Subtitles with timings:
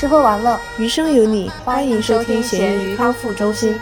[0.00, 3.78] 吃喝玩乐，余生有你，欢迎收听咸鱼康复中心。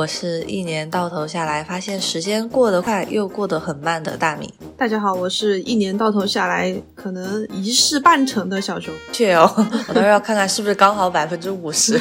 [0.00, 4.50] 我是一年到头下来发现时间过得快又过得很慢的大米。
[4.74, 8.94] 大家好，我是一年到头下来可能一事半成的小熊。
[9.12, 9.52] 确哦，
[9.88, 12.00] 我倒是要看看是不是刚好百分之五十。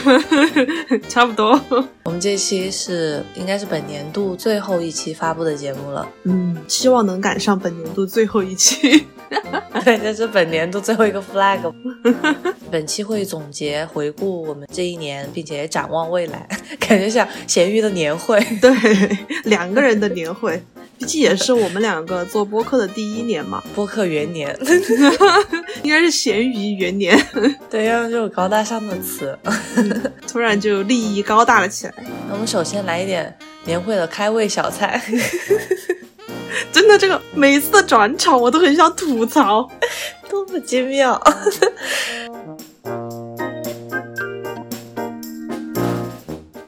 [1.09, 1.59] 差不多。
[2.05, 6.07] 我们这期是应该是本年度最后一期发布的节目了。
[6.23, 9.05] 嗯，希望能赶上本年度最后一期。
[9.85, 11.59] 对，这是本年度最后一个 flag。
[12.71, 16.47] 本期会总结回顾我们这一年，并且展望未来，
[16.79, 18.39] 感觉像咸鱼的年会。
[18.61, 18.71] 对，
[19.45, 20.61] 两个人的年会，
[20.97, 24.55] 毕竟也是我们两个做播客的第一年嘛，播客元年，
[25.81, 27.19] 应该是咸鱼元年。
[27.69, 29.37] 对，要用这种高大上的词，
[30.27, 31.93] 突然就利益高大了起来。
[32.27, 35.01] 那我们首先来一点年会的开胃小菜。
[36.71, 39.69] 真的，这个每次的转场我都很想吐槽，
[40.29, 41.21] 多么精妙！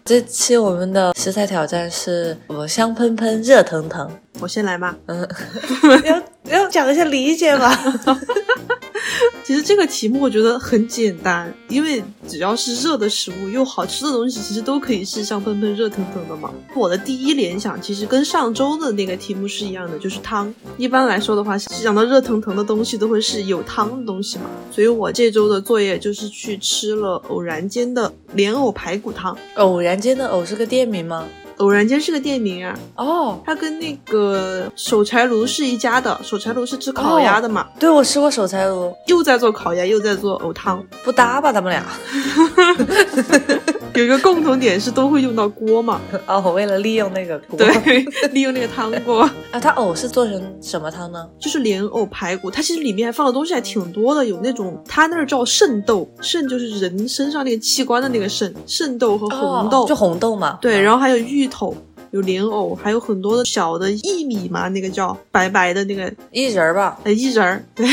[0.03, 4.09] 这期我们的食材挑战是我香喷喷、热腾腾。
[4.41, 4.93] 我先来吗？
[5.05, 5.25] 嗯，
[6.03, 6.21] 要
[6.59, 7.73] 要讲一下理解吧。
[9.43, 16.51] 其实这个题目我觉得很简单，因为只要是热的食物又好吃的东西，其实都可以是香喷喷、热腾腾的嘛。
[16.75, 20.53] 我的第一联想其实跟上周的那个题目是一样的，就是汤。
[20.77, 24.45] 一般来说的话，讲到热腾腾的东西都会是有汤的东西嘛。
[24.71, 29.37] 所以我这周的作业就是去吃了偶然间的莲藕排骨汤。
[29.55, 31.27] 偶然间的藕是个店名吗？
[31.61, 37.67] 偶然间是个店名啊，哦，它跟那个手柴炉是一家的，手柴炉是吃烤鸭的嘛？
[37.79, 41.53] 对，我吃过手柴炉，又在做烤鸭，又在做藕汤，不搭吧？
[41.53, 41.85] 他们俩
[43.95, 46.01] 有一个共同点是都会用到锅嘛？
[46.25, 49.21] 哦，我为了利用那个锅，对， 利用那个汤锅
[49.51, 49.59] 啊。
[49.59, 51.27] 它藕是做成什么汤呢？
[51.39, 60.57] 就是莲藕排骨，它其实里面还放的东西还挺多的，有那种它那儿叫肾豆，肾就是人身上那个器官的那个肾，肾豆和红豆，就红豆嘛。
[60.61, 61.51] 对，然后还有芋。
[61.51, 61.75] 头
[62.11, 66.97] 有莲藕，还有很多的小的薏米嘛，那个叫白白的那个薏仁儿吧？
[67.03, 67.85] 哎，薏仁儿，对，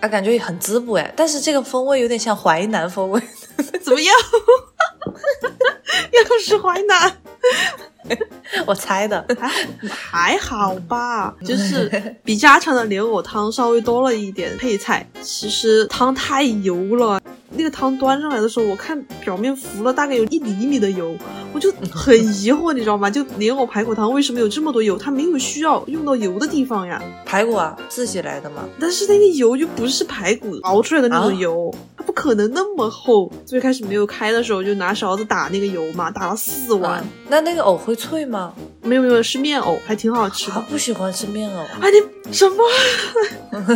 [0.00, 3.20] 啊，感觉很滋补哎，但是这个风味有点像淮南风味，
[3.82, 4.14] 怎么样？
[6.12, 7.16] 又是淮南，
[8.66, 9.24] 我猜的，
[9.88, 17.20] 还好吧， 就是比家常的莲藕汤稍微多了一点配菜，其实汤太油了。
[17.56, 21.16] 那个汤端上来的时候，我看表面浮了大概有一厘米的油，
[21.52, 22.12] 我就很
[22.42, 23.08] 疑惑，你知道吗？
[23.08, 24.98] 就莲藕排骨汤为什么有这么多油？
[24.98, 27.00] 它没有需要用到油的地方呀。
[27.24, 28.64] 排骨啊，自己来的嘛。
[28.80, 33.30] 但是那个油就不是排骨熬出来的那种油，它不可能那么厚。
[33.44, 37.04] 最开始没有开的时候，就拿勺子打那个油嘛，打了四碗。
[37.28, 38.52] 那那个藕会脆吗？
[38.82, 40.60] 没有没有，是面藕，还挺好吃的。
[40.68, 41.88] 不喜欢吃面藕啊？
[41.90, 42.64] 你什么？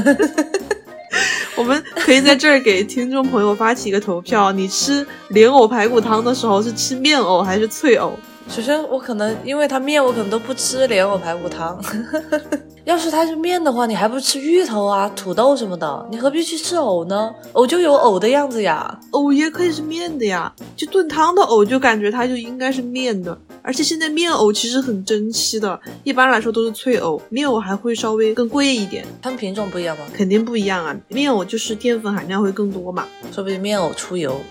[1.56, 8.12] 我们可以在这儿给听众朋友发起一个投票：你吃莲藕排骨汤的时候是吃面藕还是脆藕？
[8.48, 11.80] 首先，我可能因为它面，我可能都不吃莲藕排骨汤。
[12.84, 16.08] 要是它是面的话，你还不吃芋头啊、土豆什么的？
[16.10, 17.30] 你何必去吃藕呢？
[17.52, 20.50] 藕就有藕的样子呀，藕也可以是面的呀。
[20.74, 23.36] 就炖汤的藕，就感觉它就应该是面的。
[23.62, 29.04] 而且现在面藕其实很珍稀的，一般来说都是脆藕，面藕还会稍微更贵一点。
[29.20, 30.04] 它们品种不一样吗？
[30.14, 34.40] 肯定不一样啊，面藕就是淀粉含量会更多嘛，说不定面藕出油。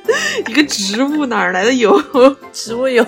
[0.48, 2.00] 一个植物哪来的油？
[2.52, 3.04] 植物油。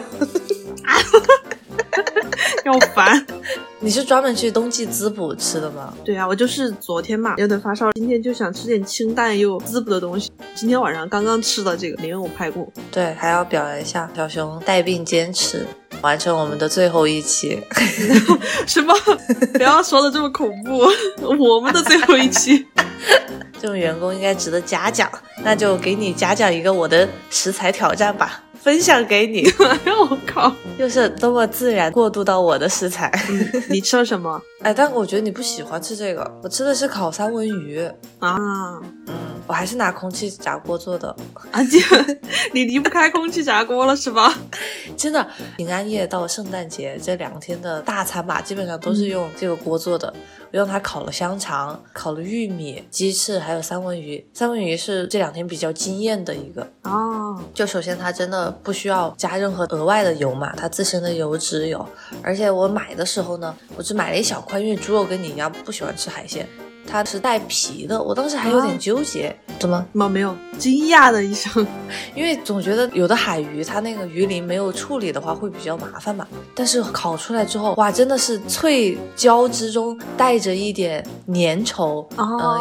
[2.65, 3.25] 要烦！
[3.79, 5.93] 你是专门去冬季滋补吃的吗？
[6.05, 10.31] 对啊，我就是昨天嘛有点发烧，今天就想吃点清淡又滋补的东西。
[10.55, 12.73] 今天晚上刚刚吃的这个莲藕排骨。
[12.91, 15.67] 对，还要表扬一下小熊带病坚持
[16.01, 17.63] 完成我们的最后一期。
[18.67, 18.95] 什么？
[19.55, 20.83] 不要说的这么恐怖！
[21.39, 22.67] 我们的最后一期，
[23.61, 25.09] 这种员工应该值得嘉奖。
[25.45, 28.43] 那就给你嘉奖一个我的食材挑战吧。
[28.67, 29.47] 分享给你，
[30.11, 33.09] 我靠，又是多么自然过渡到我的食材。
[33.71, 34.43] 你吃了什么？
[34.67, 38.37] 哎，但我觉得你不喜欢吃这个，我吃的是烤三文鱼啊。
[39.07, 39.15] 嗯，
[39.47, 41.09] 我还是拿空气炸锅做的。
[41.53, 41.79] 啊姐，
[42.53, 44.37] 你离不开空气炸锅了是吧？
[44.99, 45.25] 真的，
[45.57, 50.13] 平安夜到圣诞节这两天的大餐吧，基本上都是用这个锅做的。
[50.53, 54.25] 我用它烤了香肠，烤了玉米、鸡翅，还有三文鱼。
[54.33, 57.41] 三文鱼是这两天比较惊艳的一个哦。
[57.53, 61.87] 就首先它真的不需要加任何额外的油嘛，它自身的油脂有。
[62.23, 66.49] 而且我买的时候呢，我只买了一小块，因为猪肉跟你一样不喜欢吃海鲜。
[66.87, 69.85] 它是带皮的，我当时还有点纠结，怎么？
[69.93, 71.67] 没没有，惊讶的一声，
[72.15, 76.27] 因为总觉得有的海鱼它那个鱼鳞没有处理的话会比较麻烦嘛。
[76.55, 82.07] 但是烤出来之后，哇，真的是脆焦之中带着一点粘稠，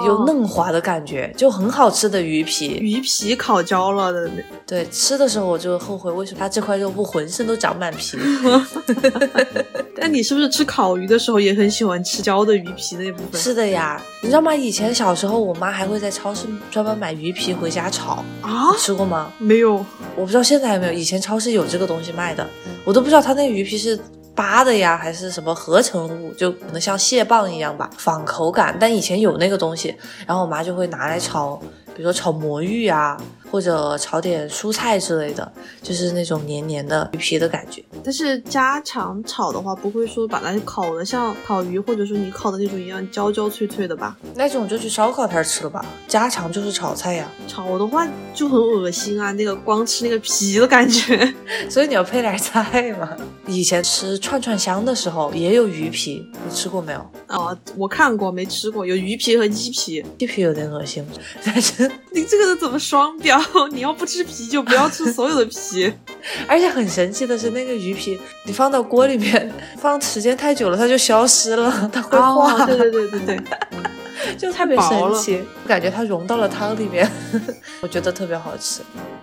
[0.06, 2.78] 又嫩滑的感觉，就很好吃的鱼皮。
[2.82, 8.18] 鱼皮烤焦了的那，对，吃的时候我就后悔，为什么它这块肉不浑身都长满皮？
[9.98, 13.42] 但你是不是吃烤鱼的时候也很喜欢吃焦的鱼皮那部分？
[13.42, 14.56] 是的呀，你知道吗？
[14.56, 19.32] 以前小时候，我妈还会在超市专门买鱼皮回家炒，啊，吃过吗？
[19.38, 19.74] 没有，
[20.16, 22.44] 我不知道现在有没有，以前超市有这个东西卖的，
[22.84, 23.98] 我都不知道它那个鱼皮是
[24.34, 28.76] 扒的呀，还是什么合成物，就可能像蟹棒一样吧，仿口感。
[28.80, 29.96] 但以前有那个东西，
[30.26, 31.56] 然后我妈就会拿来炒，
[31.96, 33.16] 比如说炒魔芋啊，
[33.56, 35.50] 或者炒点蔬菜之类的，
[35.82, 37.82] 就是那种黏黏的鱼皮的感觉。
[38.04, 44.18] 但是家常炒的话，不会说把它烤的像烤鱼或者说你烤的那种一样焦焦脆脆的吧？
[44.36, 51.34] 那种就去烧烤摊儿吃了吧，家常就是炒菜呀，炒的话就很恶心啊，那个光吃那个皮的感觉。
[51.72, 53.16] 所以你要配点菜嘛。
[53.48, 57.00] 以前吃串串香的时候也有鱼皮，你吃过没有？
[57.30, 60.04] 哦，我看过，没吃过，有鱼皮和鸡皮。
[60.20, 61.06] 鸡皮有点恶心，
[61.46, 63.40] 但是你这个怎么双标？
[63.72, 65.92] 你要不吃皮就不要吃所有的皮。
[66.48, 73.40] 而且很神奇的是，那个鱼皮你放到锅里面放时间太久了，它就消失了，它会化，哦，对对对对对，
[74.38, 77.10] 就特别神奇，我 感觉它融到了汤里面，
[77.82, 78.82] 我觉得特别好吃。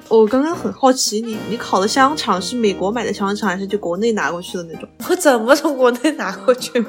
[0.09, 4.89] 我刚刚很好奇，你你烤的香肠是美国买的香肠，还是就国内拿过去的那种？
[5.09, 6.89] 我怎么从国内拿过去吗？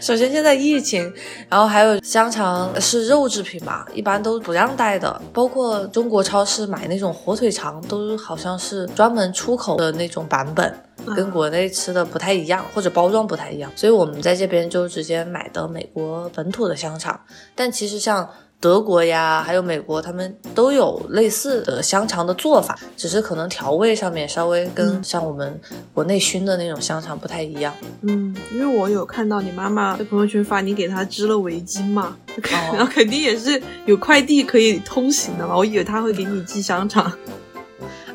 [0.00, 1.10] 首先现在疫情，
[1.48, 5.20] 然后还有香肠是肉制品嘛，一般都不让带的。
[5.32, 10.72] 包括中国超市买那种火腿肠，都好像是专门出口的那种版本，
[11.14, 13.70] 跟国内吃的不太一样，或者包装不太一样。
[13.76, 17.18] 所以我们在这边就直接买的美国本土的香肠。
[17.54, 18.28] 但其实像
[18.60, 25.60] 德国呀，还有美国，他们都有类似的香肠的做法，只是可能调味上面稍微跟嗯像我们
[25.94, 27.72] 国内熏的那种香肠不太一样。
[28.02, 37.12] 嗯，因为我有看到你妈妈在朋友圈发你给她织了围巾嘛， 哦然后肯定也是有快递可以通行的嘛，我以为她会给你寄香肠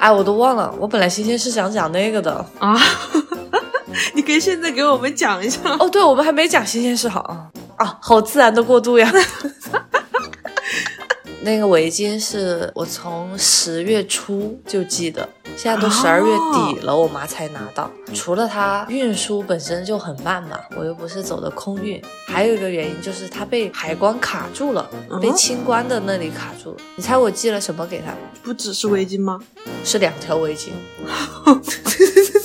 [0.04, 2.46] 哎，我都忘了，我本来今天是想讲那个的。
[2.60, 2.78] 啊。
[4.14, 5.60] 你可以现在给我们讲一下。
[5.80, 7.48] 哦，对，我们还没讲新鲜事好啊
[7.78, 9.10] 啊，好自然的过渡呀。
[11.44, 17.90] 那个围巾是我从十月初就寄的，现在都十二月底了，我妈才拿到。
[18.14, 24.90] 除了它运输本身就很慢嘛，我又不是走的空运，还有一个原因就是它被海关卡住了，
[25.22, 26.78] 被嗯清关的那里卡住了。
[26.96, 28.14] 你猜我寄了什么给他？
[28.44, 29.40] 不只是围巾吗？
[29.84, 30.70] 是两条围巾。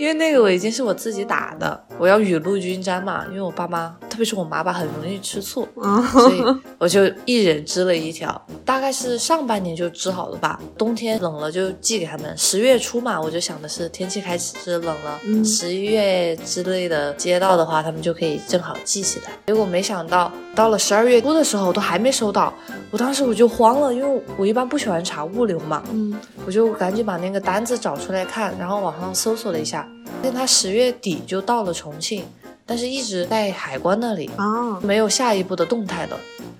[0.00, 3.26] 因为那个围巾是我自己打的，我要雨露均沾嘛。
[3.28, 6.42] 因为我爸妈，特别是我妈吧，很容易吃醋，啊，所以
[6.78, 8.40] 我就一人织了一条。
[8.64, 12.34] 大概是上半年就织好了吧，冬天冷了就寄给他们。
[12.34, 19.26] 十月初嘛，我就想的是天气开始冷了，嗯十一月之类的接到的话，他们就可以正好寄起来。
[19.48, 22.50] 结果没想到到了十二月初的时候都还没收到，
[22.90, 29.89] 我当时我就慌了，因为我一般不喜欢查物流嘛，嗯我就赶紧把那个单子找出来看，然后网上搜索了一下，发
[30.22, 32.24] 现他十月底就到了重庆，
[32.66, 36.16] 但是一直在海关那里，啊，没有下一步的动态的。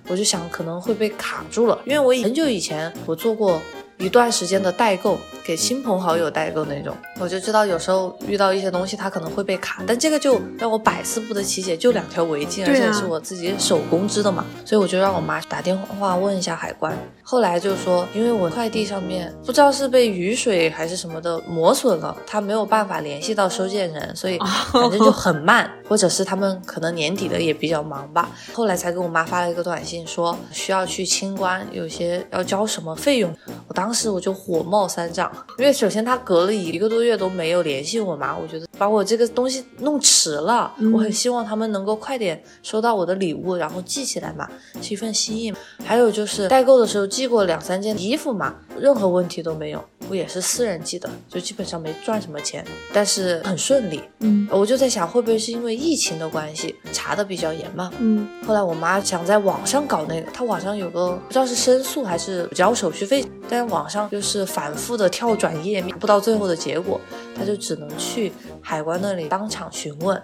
[0.07, 3.61] 我就想可能会被卡住了，因为我很久以前我做过
[4.01, 24.39] 一段时间的代购，给亲朋好友代购那种，我就知道有时候遇到一些东西它可能会被卡，但这个就让我百思不得其解，就两条围巾，而且是我自己手工织的嘛，所以我就让我妈打电话问一下海关，后来就说因为我快递上面不知道是被雨水还是什么的磨损了，他没有办法联系到收件人，所以
[24.71, 28.29] 反正就很慢，或者是他们可能年底的也比较忙吧。
[28.53, 33.31] 后来才给我妈发了一个短信说需要去清关，有些要交什么费用。
[33.67, 44.49] 我当时我就火冒三丈，因为首先他隔了一个多月都没有联系我嘛，我觉得把我这个东西弄迟了，嗯我很希望他们能够快点收到我的礼物，然后寄起来嘛，
[44.81, 45.53] 是一份心意。
[45.83, 49.83] 还有就是代购的时候寄过两三件衣服嘛，任何问题都没有。
[50.09, 54.01] 我也是私人寄的，就基本上没赚什么钱，但是很顺利。
[54.19, 57.91] 嗯我就在想，会不会是因为疫情的关系查的比较严嘛？
[57.99, 67.01] 嗯后来我妈想在网上搞那个，她网上有个不知道是申诉还是交手续费，但网网上就是反复的跳转页面，不到最后的结果，
[67.35, 70.21] 他就只能去海关那里当场询问。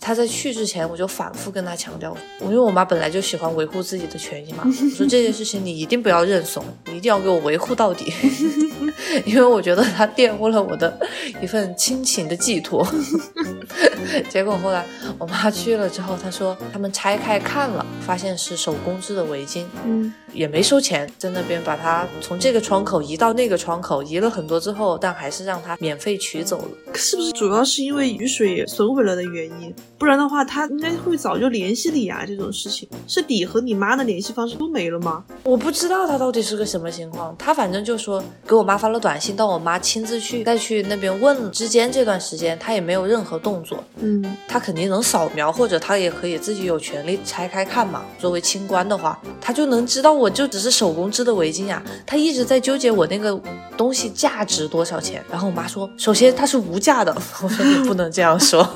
[0.00, 8.12] 她在去之前，我就反复跟他强调，因为我妈本来就喜欢维护自己的权益嘛， 我说这件事情你一定不要认怂，你一定要给我维护到底，
[9.24, 10.98] 因为我觉得他玷污了我的
[11.40, 12.86] 一份亲情的寄托。
[14.28, 14.84] 结果后来
[15.18, 26.68] 我妈去了之后，她说他们拆开看了，发现是手工织的围巾，嗯，也没收钱，在那边把它从这个窗口移到那个窗口，移了很多之后，但还是让他免费取走了。
[26.94, 29.63] 是不是主要是因为雨水损毁了的原因？
[29.98, 32.24] 不然的话，他应该会早就联系你啊。
[32.26, 35.24] 这种事情是你和你妈的联系方式都没了吗？
[35.44, 43.82] 我不知道他到底是个什么情况，他反正就说给我妈发了短信，到我妈亲自去再去那边问之间这段时间，他也没有任何动作。
[44.00, 48.02] 嗯，他肯定能扫描，或者他也可以自己有权利拆开看嘛。
[48.18, 51.82] 作为清官的话，他就能知道我就只是手工织的围巾呀。
[52.04, 53.40] 他一直在纠结我那个
[53.76, 55.24] 东西价值多少钱。
[55.30, 57.14] 然后我妈说，首先它是无价的。
[57.42, 58.68] 我说你不能这样说。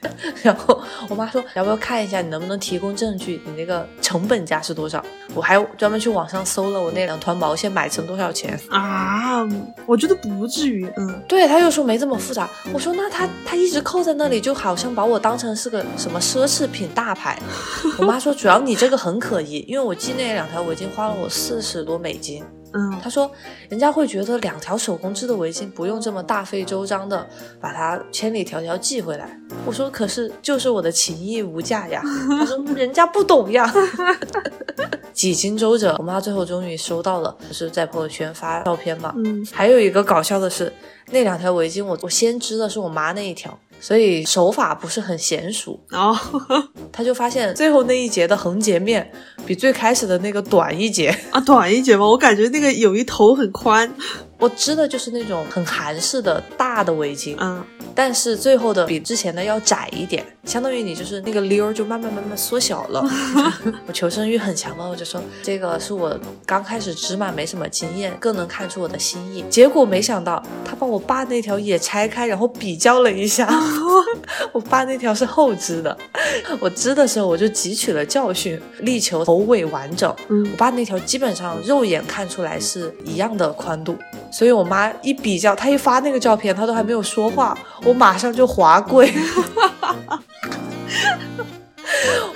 [0.42, 3.40] 然后我妈说，要不要看一下你能不能提供证据？
[3.44, 5.04] 你那个成本价是多少？
[5.34, 9.46] 我还专门去网上搜了我那两团毛线买成多少钱啊？
[9.86, 10.90] 我觉得不至于。
[10.96, 12.48] 嗯，对，他又说没这么复杂。
[12.72, 17.40] 我说那他他一直扣在那里，就好像把我当成是个什么奢侈品大牌。
[17.98, 22.44] 我妈说，主要你这个很可疑，因为我寄那两条围巾花了我四十多美金。
[22.72, 23.30] 嗯，他说，
[23.68, 27.26] 人家会觉得两条手工织的围巾不用这么大费周章的
[27.60, 29.38] 把它千里迢迢寄回来。
[29.64, 32.02] 我说，可是就是我的情谊无价呀。
[32.28, 33.72] 他说， 人家不懂呀。
[35.12, 39.12] 几经周折，我妈最后终于收到了，是在朋友圈发照片嘛。
[39.16, 40.72] 嗯，还有一个搞笑的是，
[41.10, 43.58] 那两条围巾我我先织的是我妈那一条。
[43.80, 46.40] 所以手法不是很娴熟，然后
[46.92, 49.10] 他就发现最后那一节的横截面
[49.46, 52.06] 比最开始的那个短一截啊，短一截吗？
[52.06, 53.92] 我感觉那个有一头很宽。
[54.38, 57.64] 我织的就是那种很韩式的大的围巾，嗯，
[57.94, 63.04] 但是最后的比之前的要窄一点，相当于你就是那个溜儿就慢慢慢慢缩小了。
[63.86, 66.16] 我求生欲很强嘛，我就说这个是我
[66.46, 69.44] 刚开始织嘛，没什么经验，更能看出我的心意。
[69.50, 73.48] 结果没想到他把我爸那条也拆开，然后比较了一下，
[74.52, 75.98] 我爸那条是后织的，
[76.60, 80.14] 我织的时候我就汲取了教训，力求头尾完整。
[80.28, 83.96] 嗯，我爸那条基本上肉眼看出来是一样的宽度。
[84.30, 89.12] 所以我妈一比较，她一发那个照片，她都还没有说话，我马上就滑跪。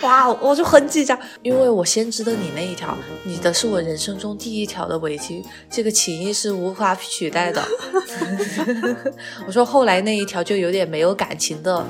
[0.00, 7.62] 哇，我就很紧张，因为我先知道你那一条，你的是我人生中第一条的围巾，这个情谊是无法取代的。
[9.46, 11.84] 我说后来那一条就有点没有感情的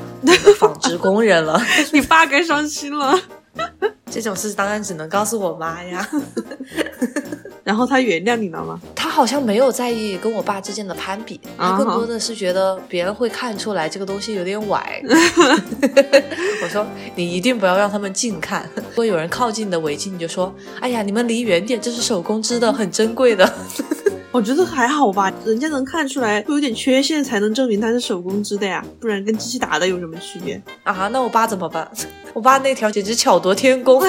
[0.59, 1.59] 纺织工人了，
[1.93, 3.19] 你爸该伤心了。
[4.11, 6.09] 这种事当然只能告诉我妈呀。
[7.65, 8.81] 然后他原谅你了吗？
[8.95, 15.03] 他好像没有在意跟我爸之间的攀比，他更多的是觉得别人会看出来这个东西有点歪。
[16.63, 23.49] 我说你一定不要让他们近看，如果有人靠近你的围巾，你就说：“哎呀，你们离远点，这是手工织的，很珍贵的。”
[24.33, 31.09] 我觉得还好吧，人家能看出来会有点缺陷，才能证明它是手工织的呀，不然跟机器打的有什么区别啊？
[31.13, 31.87] 那我爸怎么办？
[32.33, 34.03] 我爸那条简直巧夺天工。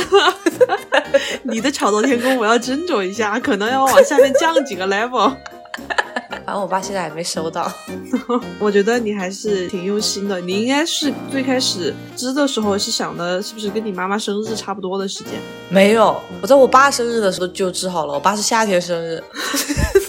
[1.43, 5.35] 你的巧夺天工我要斟酌一下，可能要往下面降几个 level。
[6.29, 7.69] 反正我爸现在还没收到。
[8.59, 15.33] 我觉得你还是挺用心的，你应该是最开始织的时候是想的，是不是跟你妈妈生日差不多的时间？
[15.69, 18.13] 没有，我在我爸生日的时候就织好了。
[18.13, 19.21] 我爸是夏天生日。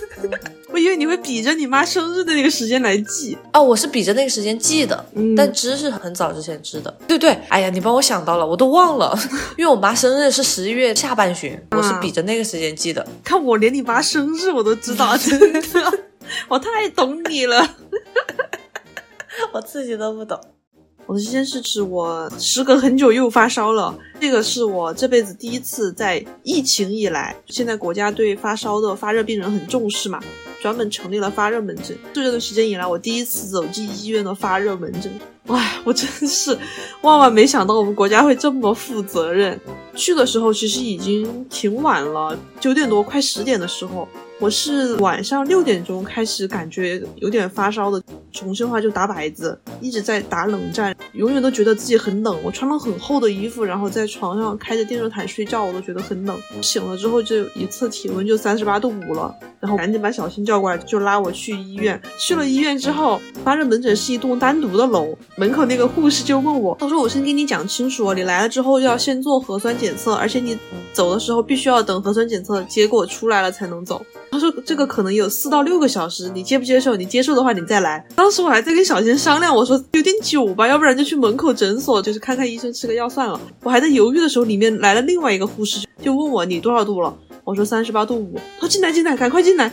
[0.74, 6.92] 我以为你会比着你妈生日的那个时间来记哦，我是比着那个时间记的，但织是很早之前织的。
[7.06, 9.16] 对对，哎呀，你帮我想到了，我都忘了，
[9.56, 13.06] 因为我妈生日是十一月下半旬，我是比着那个时间记的。
[13.22, 15.62] 看我连你妈生日我都知道， 真的，
[16.48, 17.76] 我太懂你了，
[19.54, 20.36] 我自己都不懂。
[21.06, 30.18] 我的这件事是我时隔很久又发烧了，这个是我这辈子第一次在疫情以来，现在国家对发烧的发热病人很重视嘛，
[30.62, 31.96] 专门成立了发热门诊。
[32.12, 35.12] 这段时间以来，我第一次走进医院的发热门诊，
[35.48, 36.56] 哇，我真是
[37.02, 39.60] 万万没想到我们国家会这么负责任。
[39.94, 44.08] 去的时候其实已经挺晚了，九点多快十点的时候。
[44.44, 47.98] 我是晚上六点钟开始感觉有点发烧的，
[48.30, 52.38] 重庆话就打摆子，一直在打冷战，永远都觉得自己很冷。
[52.44, 56.38] 我穿了很厚的衣服，然后在床上开着电热毯睡觉，我都觉得很冷。
[56.60, 61.98] 醒了之后就一测体温就三十八度五了，然后赶紧把小新叫过来，就拉我去医院。
[62.18, 70.54] 去了医院之后，发热门诊是一栋单独的楼，门口那个护士就问我，他说我先跟你讲清楚，你来了之后要先做核酸检测，而且你
[70.92, 74.04] 走的时候必须要等核酸检测结果出来了才能走。
[74.34, 76.96] 他说这个可能有四到六个小时，你接不接受？
[76.96, 78.04] 你接受的话，你再来。
[78.16, 83.40] 当时我还在跟小贤商量，我说有点久吧，要不然就去门口诊所，就是看看医生，吃个药算了。
[83.62, 87.16] 我还在犹豫的时候，里面来了另外一个护士，就问我你多少度了？
[87.44, 88.34] 我说三十八度五。
[88.58, 89.70] 他说进来进来，赶快进来，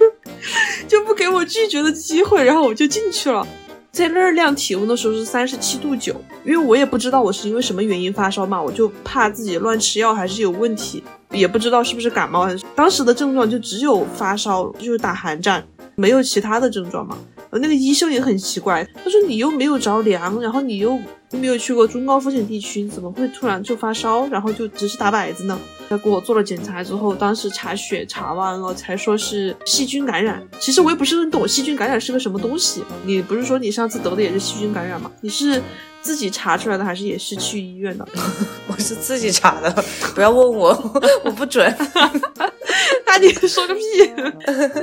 [0.86, 3.46] 就不给我拒绝的机会，然后我就进去了。
[3.90, 6.14] 在那儿量体温的时候是三十七度九，
[6.44, 12.64] 因为我也不知道我是因为什么原因发烧嘛，我就怕自己乱吃药还是有问题，也不知道是不是感冒还是。
[12.74, 17.16] 当时的症状就只有发烧，就是打寒战，没有其他的症状嘛。
[17.50, 20.98] 那个医生也很奇怪，他说你又没有着凉，然后你又
[21.30, 25.58] 没有去过中高风险地区，你怎么会突然就发烧，然后就只是打摆子呢？
[25.88, 30.46] 他给我做了检查之后，当时查血查完了才说是细菌感染。
[30.58, 32.82] 其实我也不是很懂细菌感染是个什么东西。
[33.06, 35.10] 你不是说你上次得的也是细菌感染吗？
[35.22, 35.62] 你是
[36.02, 38.06] 自己查出来的还是也是去医院的？
[38.68, 39.70] 我是自己查的，
[40.14, 40.70] 不要问我，
[41.24, 41.74] 我不准。
[43.06, 43.80] 那你说个屁！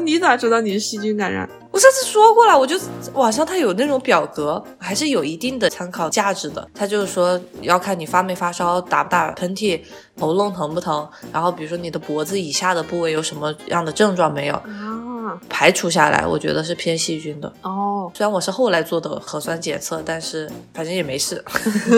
[0.04, 1.48] 你咋知道你是细菌感染？
[1.76, 2.80] 我上次说过了，我就
[3.16, 6.66] 网上它有那种表格，还是有一定的参考价值的。
[6.74, 9.82] 它就是说要看你发没发烧，打不打喷嚏，
[10.18, 15.38] 喉咙疼不疼，然后比如说你的脖子以下的部位有什么样的症状没有啊？
[15.50, 17.54] 排除下来，我觉得是偏细菌的。
[17.62, 21.44] 哦，虽然我是后来做的核酸检测，但是反正也没事，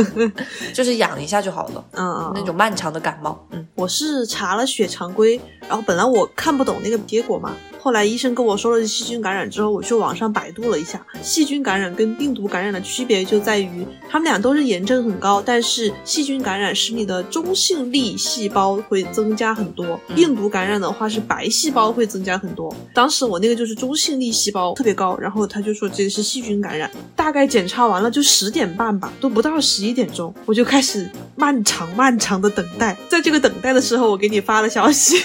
[0.74, 1.86] 就是养一下就好了。
[1.92, 3.46] 嗯嗯，那种漫长的感冒。
[3.52, 7.54] 嗯，我是查了血常规，然后本来我看不懂那个结果嘛。
[7.88, 22.76] 后来医生跟我说了细菌感染之后，我去网上百度了一下，细菌感染跟病毒感染的区别就在于，他们俩都是炎症很高，但是细菌感染使你的中性粒细胞会增加很多，病毒感染的话是白细胞会增加很多。
[22.94, 26.92] 当时我那个就是中性粒细胞特别高，然后他就说这个是细菌感染。
[27.16, 32.98] 大概检查完了就十点半吧，都不到十一点钟，我就开始漫长漫长的等待。
[33.08, 35.16] 在这个等待的时候，我给你发了消息。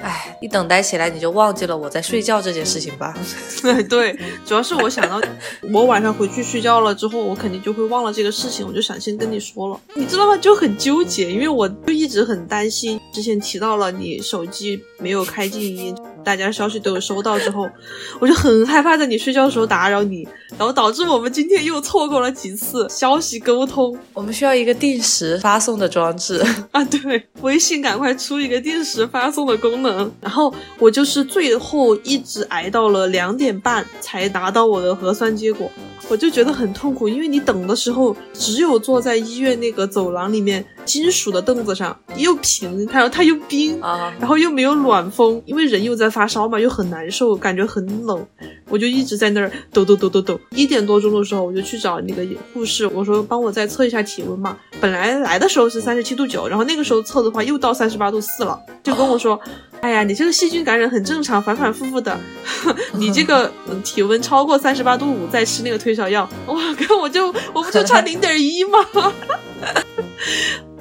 [0.00, 3.16] 哎，一等待起来你就忘记了我在睡觉这件事情吧？
[3.90, 5.20] 对，主要是我想到
[5.72, 9.80] 我晚上回去睡觉了之后，我肯定就会忘了这个事情，我就想先跟你说了。
[9.94, 10.36] 你知道吗？
[10.36, 13.00] 就很纠结，因为我就一直很担心。
[13.12, 17.68] 之前提到了你手机没有开静音，大家消息都有收到之后，
[18.20, 20.26] 我就很害怕在你睡觉的时候打扰你，
[20.58, 23.96] 然后导致我们今天又错过了几次消息沟通。
[24.12, 26.84] 我们需要一个定时发送的装置 啊！
[26.84, 30.10] 对，微信赶快出一个定时发送的功能。
[30.20, 35.70] 然后我就是最后一直挨到了两点半才拿到我的核酸结果，
[36.08, 48.26] 我就觉得很痛苦，因为你等的时候只有坐在医院那个走廊里面金属的凳子上，又平，它它又冰啊，然后又没有暖风，因为人又在发烧嘛，又很难受，感觉很冷，
[48.70, 50.40] 我就一直在那儿抖抖抖抖抖。
[50.52, 54.56] 一点多钟的时候，我就去找那个护士，我说帮我再测一下体温嘛。
[54.80, 59.38] 本来来的时候是三十七度九，然后那个时候测的话又到三十八度四了，就跟我说。
[59.80, 62.18] 哎呀，你这个细菌感染很正常，反反复复的。
[62.98, 63.48] 你这个
[63.84, 69.12] 体温超过三十八度五再吃那个退烧药，我靠我就我不就差零点一吗？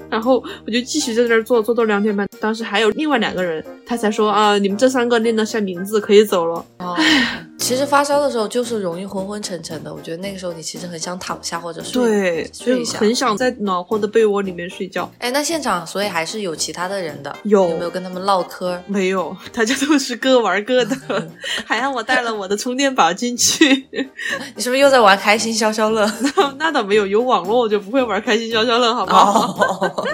[0.10, 2.28] 然后我就继续在那儿坐，坐到两点半。
[2.40, 6.66] 当时还有另外两个人，他才说啊，你们这三个念了下名字，可以走了。
[6.78, 7.47] 唉。
[7.60, 15.12] 其实发烧的时候就是容易昏昏沉沉的，我觉得那个时候你其实很想躺下或者睡对睡一下，很想在暖和的被窝里面睡觉。
[15.20, 18.82] 哎，那现场所以还是有其他的人的，有有没有跟他们唠嗑？
[18.88, 20.96] 没有，大家都是各玩各的，
[21.66, 23.88] 还让我带了我的充电宝进去。
[24.56, 26.10] 你是不是又在玩开心消消乐？
[26.22, 30.06] 那 那倒没有，有网络我就不会玩开心消消乐，好不好？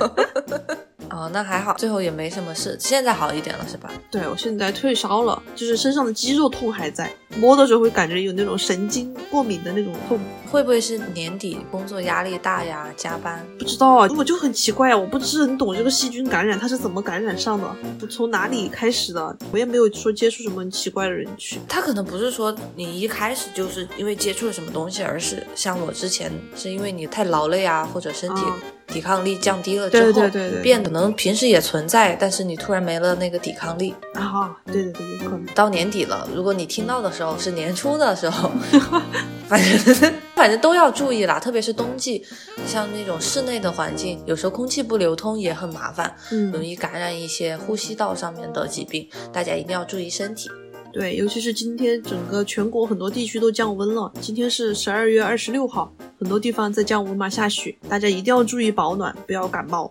[1.09, 3.91] 哦，那还好，最后也没什么事，现在好一点了是吧？
[4.09, 10.19] 对，我现在退烧了，就是身上的肌肉痛还在，摸的时候会感觉有那种神经过敏的那种痛。
[10.53, 13.43] 会不会是年底工作压力大呀，加班？
[13.57, 17.67] 不知道啊，我就很奇怪啊，我不是很懂这个细菌感染它是怎么感染上的，
[18.07, 19.35] 从哪里开始的？
[19.51, 21.59] 我也没有说接触什么奇怪的人群。
[21.67, 28.43] 他可能不是说你一开始就是因为接触了什么东西，而是像我之前是因为你太劳累啊，或者身体。
[28.85, 30.21] 抵抗力降低了之后，
[30.61, 34.55] 变可能平时也存在，但是你突然没了那个抵抗力啊！
[34.65, 36.29] 对对对，有可能到年底了。
[36.35, 38.51] 如果你听到的时候是年初的时候，
[39.47, 40.13] 反正
[40.43, 42.21] 反正都要注意啦，特别是冬季，
[42.67, 46.13] 像那种室内的环境，有时候空气不流通也很麻烦，
[46.51, 50.49] 容易感染一些呼吸道上面的疾病，大家一定要注意身体。
[50.91, 54.11] 对，尤其是今天整个全国很多地区都降温了。
[54.19, 59.89] 今天是十二月二十六号，很多地方在降温嘛，下雪，大家一定要注意保暖，不要感冒。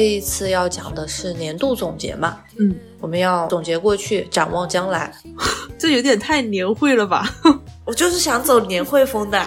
[0.00, 2.38] 这一次要讲的是年度总结嘛？
[2.58, 5.12] 嗯，我们要总结过去，展望将来。
[5.78, 7.28] 这有点太年会了吧？
[7.84, 9.46] 我就是想走年会风的，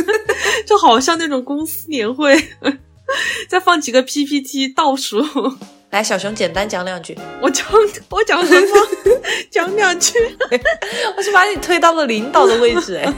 [0.68, 2.36] 就好像那种公司年会，
[3.48, 5.24] 再放几个 PPT 倒数。
[5.88, 7.16] 来，小熊简单讲两句。
[7.40, 7.66] 我讲
[8.10, 8.68] 我讲什么？
[9.50, 10.12] 讲两句。
[11.16, 13.10] 我是把你推到了领导的位置哎。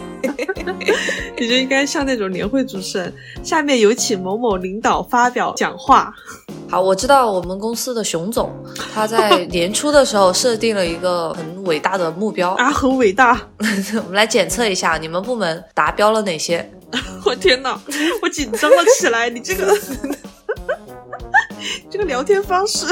[1.37, 3.13] 你就应该像那种年会主持人。
[3.43, 6.15] 下面有请某某领导发表讲话。
[6.71, 8.49] 好，我知道我们公司的熊总，
[8.95, 13.41] 他在 年初的时候设定了一个很伟大的目标啊，很伟大。
[13.59, 16.71] 我们来检测一下你们部门达标了哪些。
[17.25, 17.79] 我天哪，
[18.23, 19.29] 我紧张了起来。
[19.29, 19.77] 你这个。
[21.91, 22.87] 这个聊天方式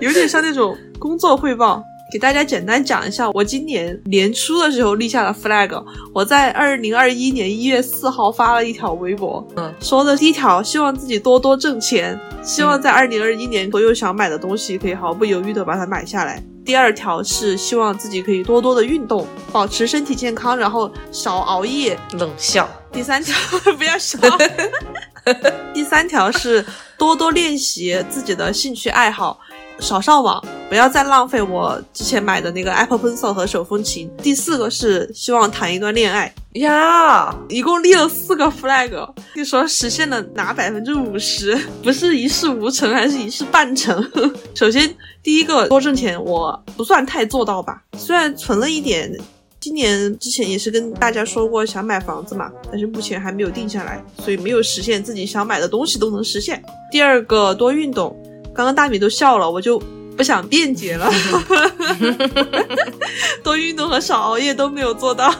[0.00, 1.82] 有点像那种工作汇报，
[2.14, 16.40] 给大家简单讲一下，我今年年初的时候立下了 flag，我在二零二一年一月四号发了一条微博，嗯，说的第一条，希望自己多多挣钱，希望在二零二一年所有想买的东西可以毫不犹豫的把它买下来。
[16.64, 21.98] 第二条是希望自己可以多多的运动，保持身体健康，然后少熬夜。
[22.12, 22.68] 冷笑。
[22.92, 23.34] 第三条
[23.76, 24.16] 不要笑。
[25.74, 26.64] 第三条是
[26.96, 29.40] 多多练习自己的兴趣爱好，
[29.80, 34.10] 少上网，不要再浪费我之前买的那个 Apple Pencil 和手风琴。
[34.22, 41.58] 第四个是希望谈一段恋爱呀，一共立了四个 flag，你说实现了哪百分之五十？
[41.82, 44.02] 不是一事无成，还是一事半成？
[44.54, 49.12] 首先第一个多挣钱，我不算太做到吧，虽然存了一点。
[49.60, 56.62] 今年之前也是跟大家说过想买房子嘛，但是目前还没有定下来，所以没有实现自己想买的东西都能实现。
[56.92, 58.14] 第二个多运动，
[58.54, 59.82] 刚刚大米都笑了，我就
[60.16, 61.10] 不想辩解了。
[63.42, 65.34] 多运动和少熬夜都没有做到。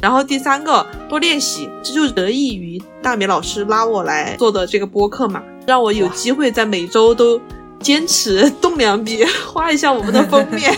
[0.00, 7.40] 然后第三个多练习，这就得益于大米老师拉我来做的这个播客嘛，让我有机会在每周都
[7.80, 10.74] 坚持动两笔， 画一下我们的封面。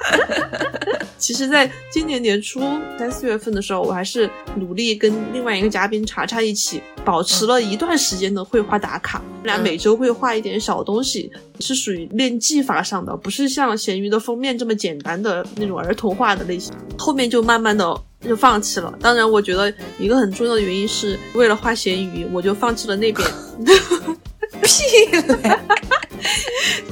[1.18, 2.60] 其实，在今年年初
[2.98, 9.22] 三四月份的时候，我还是努力跟另外一个嘉宾查查一起，保持了一段时间的绘画打卡。
[9.42, 16.74] 我俩每周会画一点小东西，是属于练技法上的，不是像咸鱼的封面这么简单的那种儿童画的类型。
[16.98, 18.92] 后面就慢慢的就放弃了。
[19.00, 23.28] 当然，我觉得一个很重要的原因是为了画咸鱼，我就放弃了那边。
[24.62, 25.58] 屁嘞！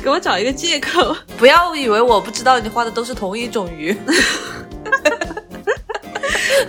[0.03, 3.97] 给我找一个借口，不要以为我不知道你画的都是同一种鱼。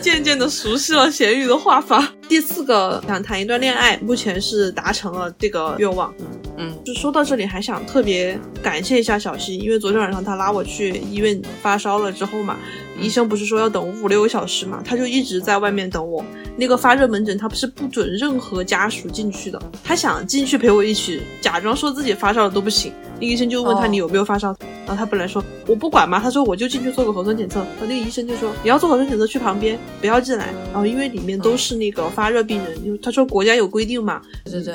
[0.02, 2.14] 渐渐的熟悉了咸鱼的画法。
[2.28, 6.14] 第四个想谈一段恋爱，目前是达成了这个愿望。
[6.58, 12.58] 嗯，就说到这里，还想特别感谢一下小溪，因为昨天晚上他拉我去医院发烧了之后嘛，
[13.02, 16.24] 医生不是说要等五六个小时嘛，他就一直在外面等我。
[16.58, 22.92] 那个发热门诊他不是不准任何家属进去的，他想进去陪我一起，假装说自己发烧了都不行。
[23.20, 27.60] 那医生就问他你有没有发烧，然后他本来说我不管嘛，他说我就进去做个核酸检测。
[27.60, 30.54] 然后那个医生就说你要做核酸检测去旁边，不要进来。
[30.72, 34.22] 然后因为里面都是那个发热病人，因为他说国家有规定嘛，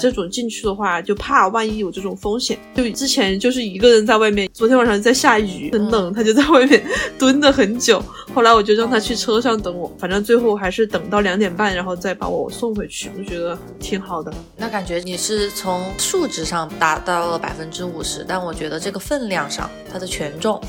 [0.00, 2.58] 这种进去的话就怕万一有这种风险。
[2.74, 6.82] 就之前就是一个人在外面，昨天晚上在下雨很冷，他就在外面
[7.18, 8.02] 蹲了很久。
[8.34, 13.10] 后来我就让他去车上等我，反正最后还是等到两点半，然后再把我送回去。
[13.18, 14.32] 我觉得挺好的。
[14.56, 20.60] 那感觉你是从数值上达到了百分之五十，但我觉得这个分量上，它的权重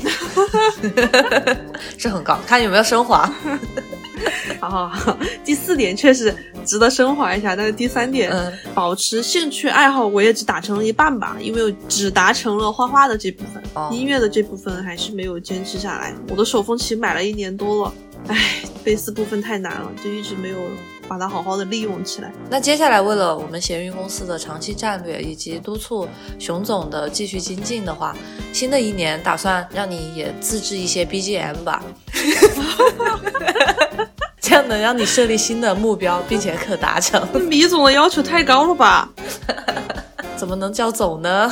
[1.96, 3.30] 是很高，看有没有升华。
[4.60, 8.32] 好好好，第四点确实值得升华一下，但是第三点，
[8.74, 16.14] 保持兴趣爱好，我也只达成了一半吧，因为我只达成了画画的这部分，音乐的这部分还是没有坚持下来。
[16.30, 17.94] 我的手风琴买了一年多了，
[18.28, 20.56] 唉，贝斯部分太难了，就一直没有
[21.06, 22.32] 把它好好的利用起来。
[22.50, 28.16] 那接下来为了我们闲鱼公司的长期战略以及督促熊总的继续精进的话，
[28.52, 31.84] 新的一年打算让你也自制一些 BGM 吧。
[34.40, 37.20] 这样能让你设立新的目标，并且可达成。
[37.48, 39.08] 米总的要求太高了吧？
[40.36, 41.50] 怎么能叫总呢？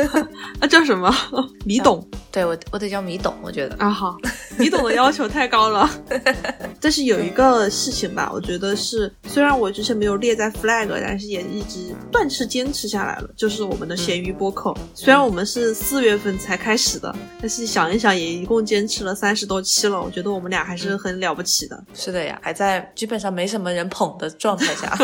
[0.60, 1.14] 那叫什么？
[1.64, 2.06] 米董？
[2.30, 3.34] 对我，我得叫米董。
[3.42, 4.16] 我觉得啊，好，
[4.58, 5.88] 米董的要求太高了。
[6.80, 13.28] 但是有一个事情吧，我觉得是，虽然我之前没有列在 flag，但是也一直断是坚持下来了。
[13.36, 20.00] 就是我们的咸鱼播客，虽然我们是四月份才开始的，但是想一想，也一共坚持了三十多期了。
[20.00, 21.84] 我觉得我们俩还是很了不起的。
[21.94, 24.96] 是的呀，还在基本上没什么人捧的状态下。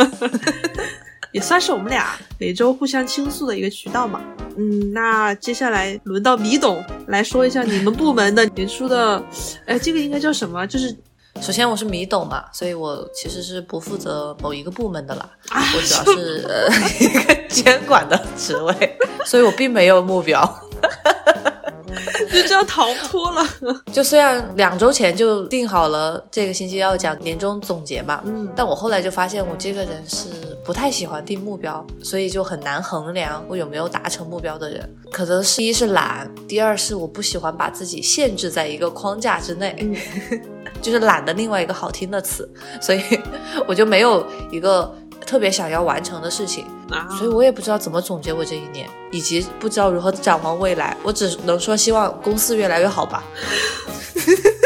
[1.33, 4.21] 也算是我们俩每周互相倾诉的一个渠道嘛。
[4.57, 9.23] 嗯，那接下来轮到米董来说一下你们部门的年初的，
[9.67, 10.67] 哎，这个应该叫什么？
[10.67, 10.97] 就是
[11.41, 20.43] 首先我是米董嘛，所以我其实是不负责某一个部门的啦，我主要是呃 一个监管的职位，所以我并没有目标。
[22.33, 23.45] 就这样逃脱了。
[23.93, 30.29] 就虽然两周前就定好了这个星期要讲年终总结嘛，嗯但我后来就发现我这个人是
[30.65, 34.89] 不太喜欢定目标，所以就很难衡量我有没有达成目标的人。
[35.11, 39.97] 可能是一是懒，第二是我不喜欢把自己限制在一个框架之内，嗯
[40.83, 42.49] 就是懒的另外一个好听的词，
[42.81, 43.01] 所以
[43.67, 44.95] 我就没有一个
[45.29, 46.67] 特别想要完成的事情。
[46.91, 50.97] 啊，所以我也不知道怎么总结我这一年，以及不知道如何展望未来。
[51.03, 53.23] 我只能说希望公司越来越好吧。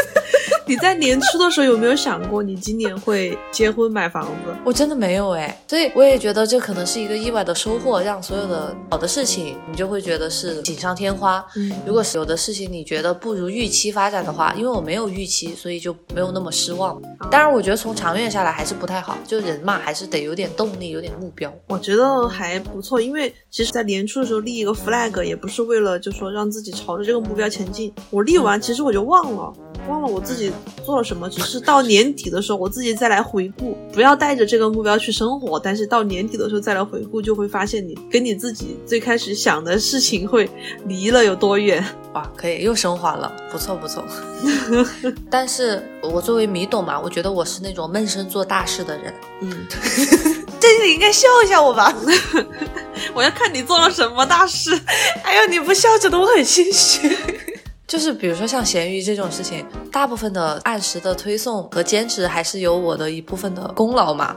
[0.67, 4.55] 你在年初的时候有没有想过，你今年会结婚买房子？
[4.63, 11.43] 我真的没有哎，所以我也觉得这可能是一个意外的收获，让所有的好的事情你就会觉得是锦上添花。
[11.55, 17.01] 嗯如果是有的事情你觉得不如预期发展的话，因为我没有预期，所以就没有那么失望。
[17.29, 21.53] 当然，我觉得从长远下来还是不太好，就人嘛还是得有点动力，有点目标。
[21.67, 27.93] 我觉得还不错，因为其实，在年初的时候立一个 flag，也不是为了就说让自己朝着这个目标前进。
[28.09, 29.53] 我立完，其实我就忘了，
[29.89, 30.51] 忘了我自己
[30.85, 35.59] 做了什么，只是到年底的时候，我自己再来回顾，不要带着这个目标去生活。
[35.59, 40.49] 但是到年底的时候再来回顾，就会发现你跟你自己最开始想的事情会
[40.85, 41.83] 离了有多远。
[42.13, 44.03] 哇，可以又升华了，不错不错。
[45.31, 49.13] 但是我作为米董嘛，我觉得我是那种闷声做大事的人。
[49.41, 49.65] 嗯，
[50.59, 51.95] 这你应该笑一下我吧。
[53.15, 54.79] 我要看你做了什么大事。
[55.23, 57.17] 哎呀，你不笑着的我很心虚。
[57.93, 64.35] 就是比如说像咸鱼这种事情，大部分的按时的推送和坚持还是有我的一部分的功劳嘛。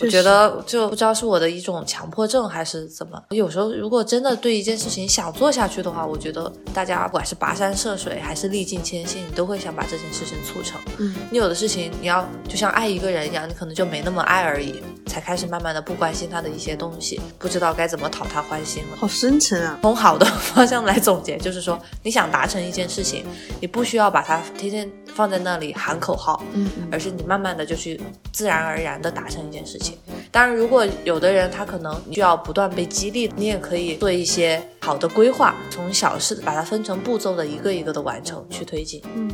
[0.00, 3.22] 我觉得就不知道是我的一种强迫症还是怎么。
[3.30, 10.80] 有时候如果真的对一件事情想做下去的话，我觉得大家不管是跋山涉水还是历尽千辛，你都会想把这件事情促成。
[10.98, 18.96] 嗯，你有的事情你要就像爱一个人一样，你可能就没那么爱而已，才开始慢慢的不关心他的一些东西，不知道该怎么讨他欢心了。
[18.96, 19.78] 好深沉啊。
[19.82, 23.24] 从好的 方向来总结，就是说，你想达成一件事情，
[23.60, 28.00] 你不需要把它天天放在那里喊口号，嗯嗯而是你慢慢的就去
[28.32, 29.83] 自然而然的达成一件事情。
[30.30, 39.02] 当然，如果有的人他可能需要不断被激励，你也可以做一些好的规划，从小事把它分成步骤的一个一个的完成去推进。
[39.14, 39.30] 嗯。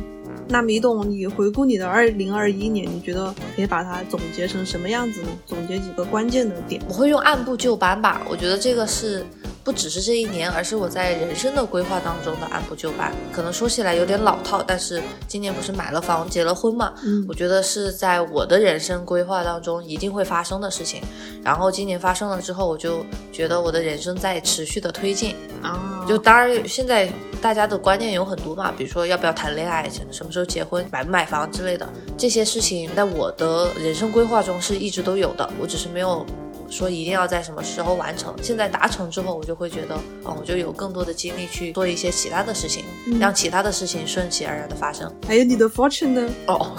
[0.47, 5.27] 那米董，你回顾你的二零二一年，你觉得可以把它总结成什么样子呢？
[5.45, 6.81] 总结几个关键的点。
[6.89, 9.25] 我会用按部就班吧，我觉得这个是
[9.63, 13.13] 不只是这一年，而是我在人生的规划当中的按部就班。
[13.31, 21.01] 可能说起来有点老套，但是今年不是买了房、结了婚嘛，嗯我觉得是在我的人生规划当中一定会发生的事情。
[21.43, 25.35] 然后今年发生了之后，我就觉得我的人生在持续的推进。
[25.61, 27.07] 啊，就当然现在
[27.39, 36.25] 大家的观念有很多嘛，比如说要不要谈恋爱，什么时候结婚，买不买房之类的这些事情，在我的人生规划中是一直都有的，我只是没有。
[36.71, 45.13] 说一定要在什么时候完成，现在达成之后，我就会觉得，嗯，我就有更多的精力去做一些其他的事情，嗯让其他的事情顺其而然的发生。
[45.27, 46.29] 还有你的 fortune 呢？
[46.47, 46.71] 哦，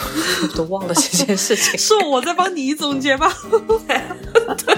[0.43, 1.79] 我 都忘了这件事情。
[1.79, 3.31] 是我在帮你总结吧？
[4.65, 4.75] 对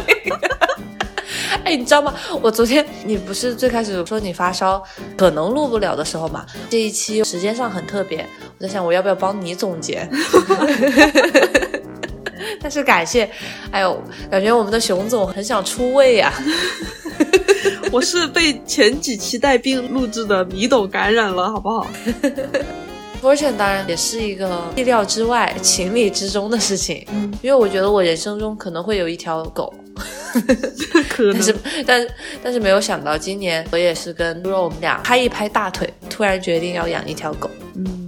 [1.64, 2.12] 哎，你知道吗？
[2.42, 4.82] 我昨天你不是最开始说你发烧，
[5.16, 6.44] 可能录不了的时候嘛？
[6.68, 8.26] 这一期时间上很特别，
[8.58, 10.06] 我在想我要不要帮你总结。
[12.60, 13.28] 但是感谢，
[13.70, 16.32] 哎呦，感觉我们的熊总很想出位呀、
[17.90, 21.86] 我是被前几期带病录制的米董感染了，好不好？
[23.22, 29.72] Fortune 当然也是一个意料之外、情理之中的事情，嗯，因为我觉得我人生中可能会有一条狗，
[31.08, 31.32] 可能。
[31.32, 31.54] 但是
[31.86, 32.06] 但
[32.42, 37.48] 但是没有想到今年我也是跟猪肉我们俩拍一拍大腿，突然决定要养一条狗。
[37.76, 38.03] 嗯，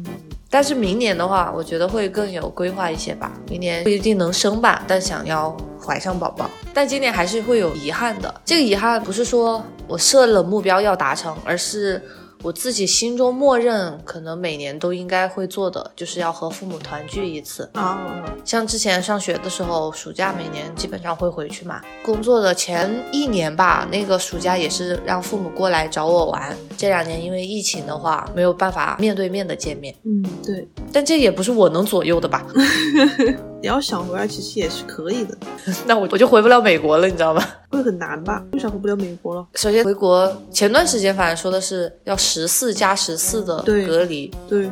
[0.49, 3.33] 但是明年的话，我觉得会更有规划一些吧。
[3.49, 5.55] 明年不一定能生吧，但想要
[5.85, 6.49] 怀上宝宝。
[6.73, 8.33] 但今年还是会有遗憾的。
[8.45, 12.01] 这个遗憾不是说我设了目标要达成，而是
[12.43, 17.69] 我自己心中默认，可能每年都应该会做的，就是要和父母团聚一次。
[17.73, 17.99] 啊，
[18.45, 21.81] 像之前上学的时候，暑假每年基本上会回去嘛。
[22.05, 26.57] 工作的前一年吧，那个暑假也是让父母过来找我玩。
[26.77, 29.95] 这两年因为疫情的话，没有办法面对面的见面。
[30.05, 32.47] 嗯，对，但这也不是我能左右的吧？
[33.61, 35.37] 你要想回来，其实也是可以的，
[35.87, 37.43] 那我我就回不了美国了，你知道吗？
[37.71, 38.43] 会很难吧？
[38.53, 39.45] 为啥回不了美国了？
[39.55, 44.69] 首先回国前段时间反正说的是要十四加十四的隔离，对，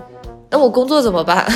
[0.51, 1.47] 那我工作怎么办？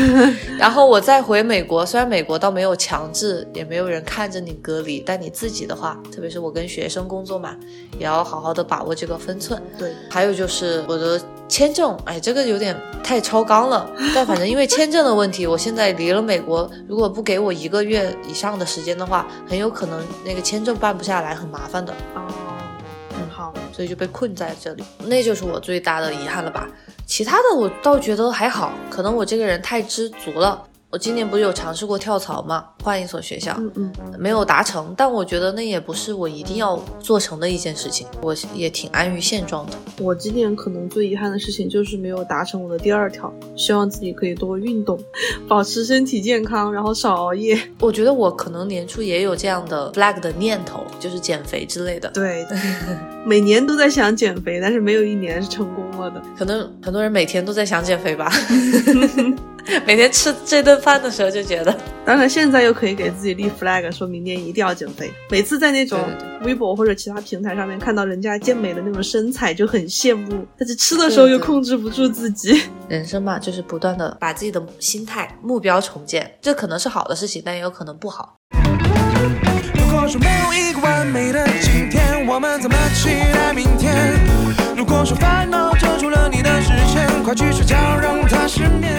[0.58, 7.56] 然后我再回美国，虽然美国倒没有强制，也没有人看着你隔离，但你自己的话，特别是我跟学生工作嘛，
[7.98, 9.60] 也要好好的把握这个分寸。
[9.78, 13.90] 对，还有就是我的签证，哎，这个有点太超纲了。
[14.14, 21.92] 但反正因为签证的问题，我现在离了美国，如果不给我一个月以上的时间的话，很有可能那个签证办不下来，很麻烦的。
[22.14, 22.22] 哦，
[23.36, 26.66] 好，所以就被困在这里，那就是我最大的遗憾了吧。
[27.04, 30.66] 其他的我倒觉得还好，可能我这个人太知足了。
[30.96, 32.64] 我今年不是有尝试过跳槽吗？
[32.82, 39.72] 换一所学校，嗯嗯，没有达成，但我觉得那也不是我一定要做成的一件事情，我也挺安于现状的。
[40.00, 44.98] 我今年可能最遗憾的事情就是没有达成我的第二条，希望自己可以多运动，
[45.46, 47.60] 保持身体健康，然后少熬夜。
[47.80, 52.08] 我觉得我可能年初也有这样的 flag 的念头，就是减肥之类的。
[52.14, 52.46] 对，
[53.26, 56.22] 每年都在想减肥，但是没有一年是成功了的。
[56.38, 58.32] 可能很多人每天都在想减肥吧。
[59.84, 65.10] 每天吃这顿饭的时候就觉得，当然现在又可以给自己立 flag，说明年一定要减肥。
[65.28, 65.98] 每次在那种
[66.42, 72.62] 微博或者其他平台上面看到人家健美的那种身材，就很羡慕，但是吃的时候又控制不住自己。
[72.88, 78.36] 人生嘛，就是不断的把自己的心态、目标重建，这可能是好的事情，但也有可能不好。
[79.74, 84.14] 如果说没有一个完美的今天，我们怎么期待明天？
[84.76, 88.94] 如果说烦恼遮住了你的视线，快去睡觉让它失眠。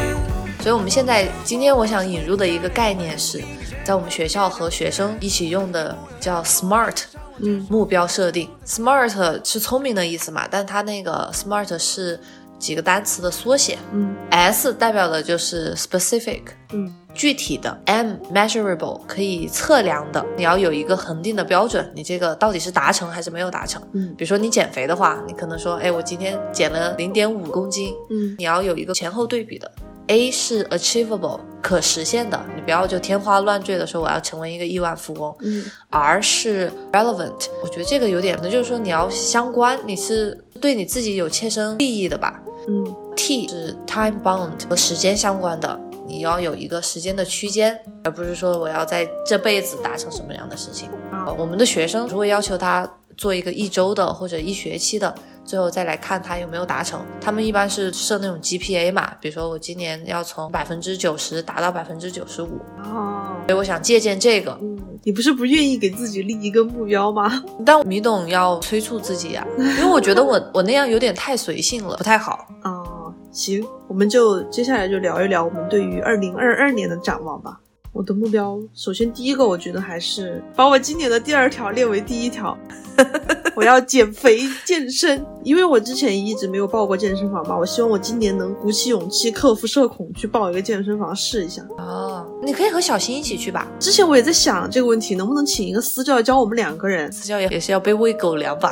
[0.60, 3.42] 所以，我们现在今天我想引入的一个概念是，
[3.86, 7.04] 在我们学校和学生一起用的叫 SMART，
[7.38, 8.50] 嗯，目标设定。
[8.66, 10.48] SMART 是聪明的意思嘛？
[10.50, 12.20] 但它那个 SMART 是
[12.60, 16.42] 几个单词的缩写，嗯，S 代表的就是 specific，
[16.74, 23.82] 嗯，具体的；M measurable 可以测量的，你要有一个恒定的标准，你这个到底是达成还是没有达成？
[23.94, 29.72] 嗯，比如说你减肥的话，你可能说，哎，我今天减了零点五公斤，嗯，你要有一个前后对比的。
[30.08, 35.36] A 是 achievable 可实现的，你不要就天花乱坠的说我要成为一个亿万富翁。
[35.42, 42.42] 嗯，R 是 relevant，我觉得这个有点，那就是说你要相关，你是对你自己有切身利益的吧。
[42.70, 50.90] 嗯，T 是 time bound 和时间相关的，你要有一个时间的区间，而不是说我要在这辈子达成什么样的事情。
[51.38, 55.14] 我们的学生如果要求他做一个一周的或者一学期的。
[55.48, 64.56] 最后再来看他有没有达成，他们一般是设那种 GPA 嘛，比如说我今年要从百分之九十达到百分之九十五，哦，所以我想借鉴这个。
[64.62, 67.42] 嗯，你不是不愿意给自己立一个目标吗？
[67.66, 72.46] 但米董要催促自己呀，因为我觉得我我那样有点太随性了，不太好。
[72.66, 77.58] 哦，行，我们就接下来就聊一聊我们对于二零二二年的展望吧。
[77.98, 82.56] 我的目标，首先第一个，我觉得还是把我今年的第二条列为第一条。
[83.56, 87.58] 我要减肥健身，因为我之前一直没有报过健身房嘛。
[87.58, 91.64] 我希望我今年能鼓起勇气，克服社恐，去报一个健身房试一下。
[91.80, 93.68] 哦，你可以和小新一起去吧。
[93.80, 97.12] 之前我也在想这个问题，能不能请一个私教教我们两个人？
[97.12, 98.72] 私教也也是要被喂狗粮吧？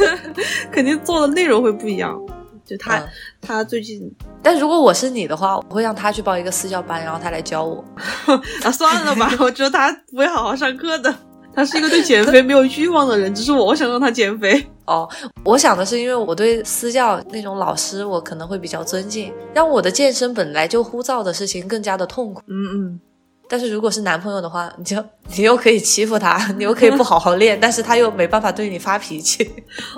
[0.72, 2.18] 肯定做的内容会不一样。
[2.64, 3.00] 就他，
[3.46, 4.10] 他最近，
[4.42, 7.84] 但如果我是你的话，我会让他去报一个私教班，然后他来教我。
[8.64, 11.14] 啊，算了吧， 我觉得他不会好好上课的。
[11.54, 14.62] 他是一个对减肥没有欲望的人，只是我想让他减肥。
[14.84, 15.08] 哦，
[15.42, 22.42] 我想的是，因为我对私教那种老师，我可能会比较尊敬，让我的健身本来就枯燥的事情更加的痛苦。
[22.46, 23.00] 嗯嗯。
[23.48, 24.96] 但是如果是男朋友的话，你就
[25.36, 29.44] 你又可以欺负他， 你又可以不好好练，但是他又没办法对你发脾气。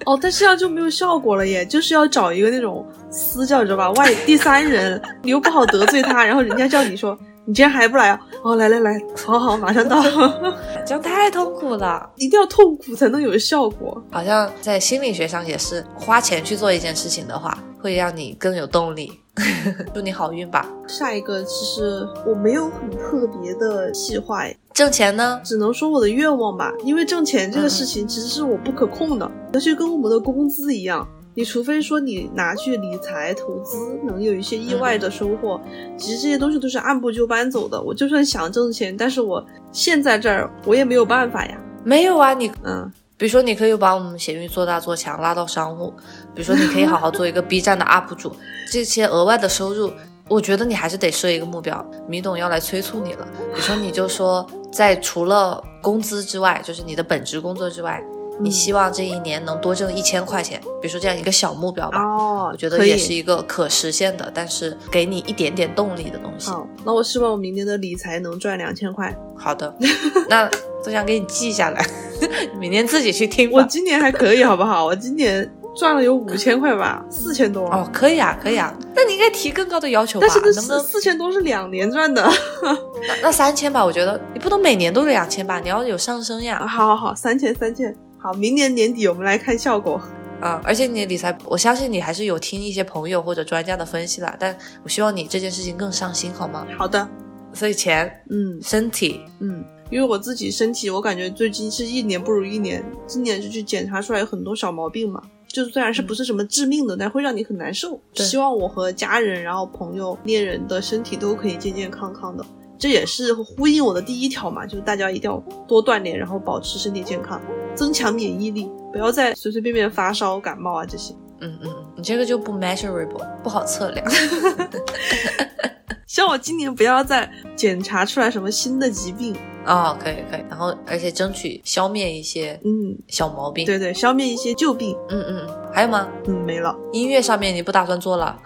[0.04, 3.90] 哦，但这样就没有效果了耶，就是要找一个那种私教，知道吧？
[3.92, 8.20] 外第三人， 你又不好得罪他，然后人家叫你说，你今天还不来啊？
[8.42, 10.02] 哦，来来来，好好，马上到。
[10.84, 14.02] 这样太痛苦了，一定要痛苦才能有效果。
[14.10, 19.20] 好像在心理学上也是，花钱去做一件事情的话，会让你更有动力。
[19.94, 20.66] 祝你好运吧。
[20.86, 26.72] 下一个，其实我没有很特别的计划，挣钱呢，只能说我的愿望吧。
[26.84, 35.60] 因为挣钱这个事情其实是我不可控的，而且跟我们的工资一样，你除非说你拿去理财投资，能有一些意外的收获，
[35.96, 37.80] 其实这些东西都是按部就班走的。
[37.80, 41.60] 我就算想挣钱，但是我现在这儿我也没有办法呀。
[41.84, 42.90] 没有啊，你嗯。
[43.16, 45.92] 比如说，你可以把我们闲鱼做大做强，拉到商务。
[46.38, 48.32] 比如说，你可以好好做一个 B 站的 UP 主，
[48.70, 49.92] 这些额外的收入，
[50.28, 51.84] 我觉得你还是得设一个目标。
[52.06, 53.26] 米董要来催促你了。
[53.52, 58.00] 比如说，你就说，在除了工资之外，就是你的本职工作之外，
[58.38, 60.60] 你希望这一年能多挣一千块钱。
[60.80, 62.00] 比如说这样一个小目标吧。
[62.00, 66.50] 哦，我觉得也是一个可实现的，但是给你一点点动力的东西。
[66.50, 69.12] 好，那我希望我明年的理财能赚两千块。
[69.36, 69.74] 好的，
[70.30, 70.48] 那
[70.84, 71.84] 都想给你记下来。
[72.60, 73.50] 明年自己去听。
[73.50, 74.84] 我今年还可以，好不好？
[74.84, 75.48] 我今年
[75.78, 77.64] 赚了有五千块吧，四千多。
[77.68, 78.74] 哦，可以啊，可以啊。
[78.96, 80.26] 那你应该提更高的要求吧？
[80.28, 82.22] 但是能不能四千多是两年赚的？
[83.06, 86.58] 那那三千吧，我觉得你不能每年都两千吧，你要有上升呀。
[86.66, 87.94] 好好好，三千三千。
[88.18, 90.00] 好，明年年底我们来看效果。
[90.40, 94.36] 啊，而且你理财，我相信你还是有听一些朋友或者专家的分析啦。
[94.38, 96.66] 但我希望你这件事情更上心，好吗？
[96.76, 97.08] 好的。
[97.52, 99.64] 所以钱，嗯，身体，嗯。
[99.90, 102.84] 因为我自己身体，我感觉最近是一年不如一年。
[103.06, 108.00] 今年就去检查出来有很多小毛病嘛，就虽然是不是什么致命的，但会让你很难受。
[108.14, 112.44] 希望我和家人、然后朋友、恋人的身体都可以健健康康的。
[112.78, 117.40] 这也是呼应我的第一条嘛，就是大家一定要多锻炼，然后保持身体健康，
[117.74, 121.12] 增强免疫力，不要再随随便便发烧、感冒啊这些。
[121.40, 124.06] 嗯嗯，你这个就不 measurable，不好测量。
[126.18, 129.36] 希望我今年不要再检查出来什么新的疾病。
[129.64, 134.96] 哦，可以可以，然后而且争取消灭一些嗯，小毛病。，对对，消灭一些旧病。
[135.10, 136.08] 嗯嗯嗯，还有吗？
[136.26, 136.74] 嗯，没了。
[136.92, 138.36] 音乐上面你不打算做了？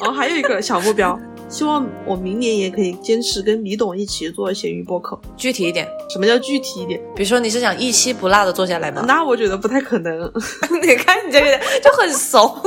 [0.00, 1.20] 然 后还有一个小目标，
[1.52, 5.20] 希望我明年也可以坚持跟米董一起做咸鱼播客。
[5.36, 6.98] 具体一点，什么叫具体一点？
[7.14, 9.04] 比如说你是想一期不落的做下来吗？
[9.06, 10.18] 那我觉得不太可能。
[10.82, 12.58] 你看你这个人就很怂。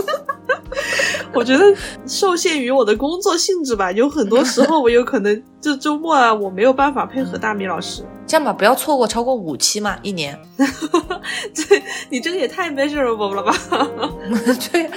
[1.34, 1.64] 我觉得
[2.06, 8.04] 受限于我的工作性质吧，有很多时候我有可能就周末啊，我没有办法配合大米老师。
[8.28, 10.40] 这样吧，不要错过超过五期嘛，一年。
[11.54, 13.54] 这你这个也太 measurable 了吧？
[14.72, 14.90] 对，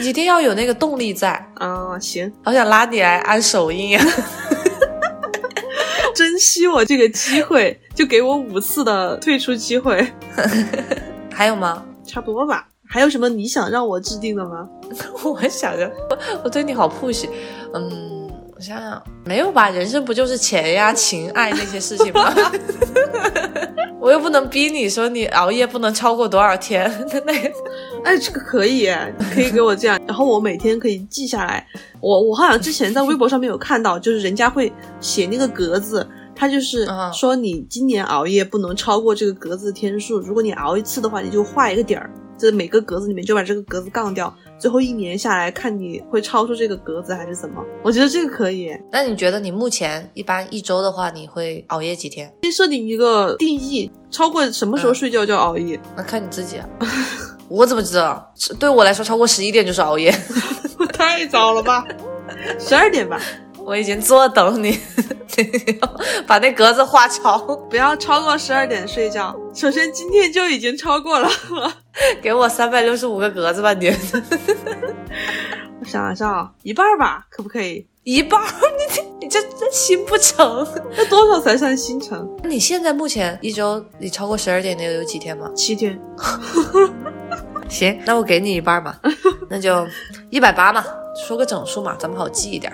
[0.00, 1.32] 一定要有那个动力在。
[1.54, 4.04] 啊，行，好想拉你来安首映呀！
[6.14, 10.06] 珍惜我这个机会，就给我五次的退出机会，
[11.32, 11.82] 还有吗？
[12.06, 12.68] 差不多吧。
[12.86, 14.68] 还有什么你想让我制定的吗？
[15.24, 17.26] 我想着，我我对你好 push。
[17.72, 18.11] 嗯，我
[18.62, 19.68] 想想，没有吧？
[19.68, 22.32] 人生不就是钱呀、情爱那些事情吗？
[24.00, 26.90] 我又不能逼你说你熬夜不能超过多少天，
[27.24, 27.52] 那 个
[28.04, 31.64] 哎，这个可以耶，可以给我这样，然后我每天可以记下来。
[32.00, 36.04] 我我好像之前在微博上面有看到，就是人家会写那个格子，
[36.34, 47.60] 他就是嗯说你今年熬夜不能超过这个格子的天数，如果你熬一次的话，你就画一个点儿，这每个格子里面就把这个格子杠掉，最后一年下来看你会超出这个格子还是怎么？
[47.82, 52.32] 我觉得这个可以耶，那你觉得你目前一般一周的话，你会熬夜几天？
[52.44, 55.80] 先设定一个定义，超过什么时候睡觉就熬夜。
[55.96, 56.68] 那看你自己啊。
[57.48, 58.32] 我怎么知道？
[58.60, 60.14] 对我来说，超过十一点就是熬夜。
[60.94, 61.84] 太早了吧？
[62.60, 63.20] 十二点吧，
[63.72, 64.78] 我已经坐等你，
[66.28, 67.38] 把那格子画超，
[67.70, 69.34] 不要超过十二点睡觉。
[69.54, 71.26] 首先今天就已经超过了。
[72.20, 73.88] 给我三百六十五个格子吧你。
[75.80, 77.86] 我想一下啊，一半吧，可不可以？
[78.02, 80.68] 一半，你这你这这心不成？
[80.94, 82.28] 那多少才算新城？
[82.44, 85.50] 你现在目前一周你超过十二点的有几天吗？
[85.56, 85.98] 七天。
[87.70, 89.00] 行，那我给你一半吧，
[89.48, 89.88] 那就
[90.28, 90.84] 一百八嘛，
[91.26, 92.70] 说个整数嘛，咱们好记一点。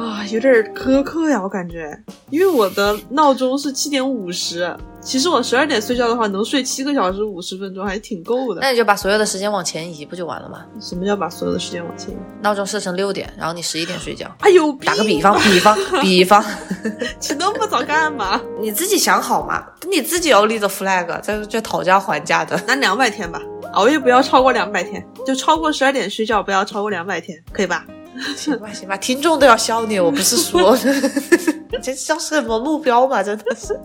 [0.00, 1.98] 啊，有点苛刻呀，我感觉，
[2.30, 8.60] 因为我的闹钟是七点五十，其实我十二点睡觉的话，能睡七个小时五十分钟，还挺够的。
[8.60, 10.64] 那你就把所有的时间往前移，不就完了吗？
[10.80, 12.16] 什么叫把所有的时间往前移？
[12.42, 14.30] 闹钟设成六点，然后你十一点睡觉。
[14.40, 16.44] 哎呦，打个比方，比方，比方，
[17.18, 18.40] 起那么早干嘛？
[18.60, 19.64] 你自己想好嘛？
[19.88, 22.60] 你自己要立的 flag，在这讨价还价的。
[22.66, 23.40] 拿两百天吧，
[23.72, 27.84] 熬夜不要超过两百天，就超过十二点睡觉不要超过两百天，可以吧？
[28.36, 33.22] 行吧，行吧，听众都要笑你，我不是说，你 这叫什么目标嘛？
[33.22, 33.78] 真的是。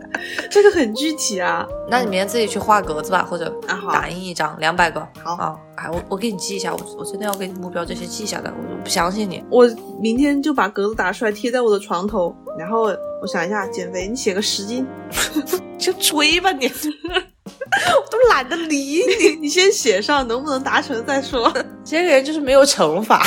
[0.50, 1.66] 这个很具体啊。
[1.90, 3.54] 那你明天自己去画格子吧，或者
[3.92, 5.06] 打印一张两百个。
[5.24, 9.44] 好啊，哎，我我给你记一下，我我真的要给你目标这些记下来，我我不相信你。
[9.50, 9.70] 我
[10.00, 12.84] 明天就把格子打出来贴在我的床头，然后
[13.22, 14.88] 我想一下减肥，你写个十斤，
[15.78, 19.36] 就吹吧你，我都懒得理你。
[19.42, 21.52] 你先写上，能不能达成再说。
[21.84, 23.22] 这个人就是没有惩罚。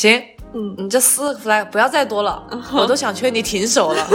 [0.00, 0.18] 行，
[0.54, 2.42] 嗯，你这四个 flag 不要再多了，
[2.72, 4.08] 我都想劝你停手了。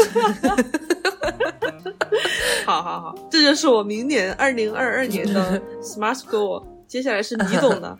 [2.65, 6.63] 好好好，这就是我明年二零二二年的 smart goal。
[6.87, 7.95] 接下来是你懂的，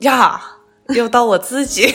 [0.00, 0.40] 呀，
[0.90, 1.92] 又到我自己。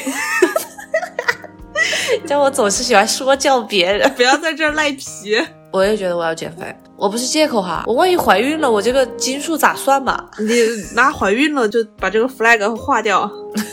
[2.28, 5.42] 叫我总是喜欢说教别人，不要在这儿赖皮。
[5.72, 10.30] 我也觉得我要减肥，我不是借口哈，我万一怀孕了，我这个斤数咋算嘛？
[10.38, 10.54] 你
[10.96, 13.26] 拿怀孕了就把这个 flag 划掉，
[13.56, 13.64] 就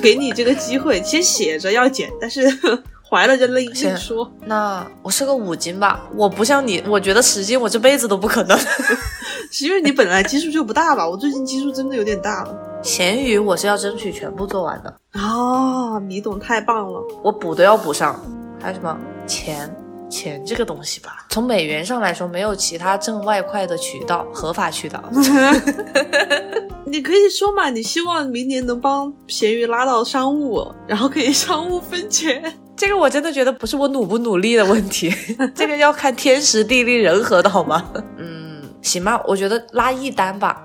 [0.00, 2.42] 给你这个机会，先写着要减，但是
[3.08, 4.30] 怀了就另另行说。
[4.46, 8.58] 那我是个五斤吧，我不像你，我觉得十斤我这辈子都不可能。
[9.52, 11.08] 是因为你本来基数就不大吧？
[11.08, 12.56] 我最近基数真的有点大了。
[12.82, 17.02] 咸鱼我是要争取全部做完的，啊，米董太棒了！
[17.22, 18.18] 我补都要补上。
[18.62, 18.96] 还有什么
[19.26, 19.74] 钱？
[20.10, 25.02] 钱这个东西吧，从美元上来说，没有其他挣外快的渠道，合法渠道。
[26.84, 32.42] 你可以说嘛，你希望明年能帮咸鱼拉到商务，然后可以商务分钱。
[32.76, 35.14] 这个我真的觉得不是我努不努力的问题，
[35.54, 37.92] 这个要看天时地利人和的好吗？
[38.18, 40.60] 嗯，行吧，我觉得拉一单吧，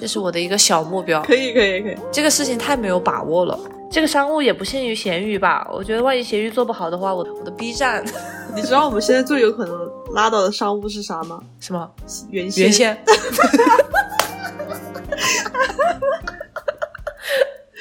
[0.00, 1.22] 这是我的一个小目标。
[1.26, 1.96] 可以，可以，可以。
[2.12, 3.58] 这个事情太没有把握了。
[3.94, 5.64] 这个商务也不限于咸鱼吧？
[5.72, 8.04] 我觉得万一咸鱼做不好的话，我我的 B 站，
[8.52, 11.40] 你知道我们现在最有可能拉到的商务是啥吗？
[11.60, 11.88] 什么？
[12.30, 12.64] 原先。
[12.64, 12.98] 原先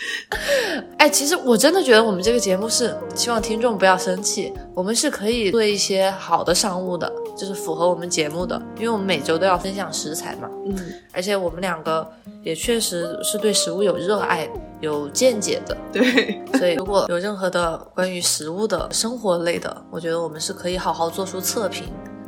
[0.97, 10.49] 哎，其实我真的觉得我们这个节目是希望听众不要生气，我们是可以做一些好的商务的，就是符合我们节目的，因为我们每周都要分享食材嘛。
[10.65, 10.75] 嗯，
[11.11, 12.07] 而且我们两个
[12.43, 14.49] 也确实是对食物有热爱、
[14.81, 21.85] 有见解的，对，所以如果有任何的关于食物的生活类的，我觉得我们是可以好好做出测评。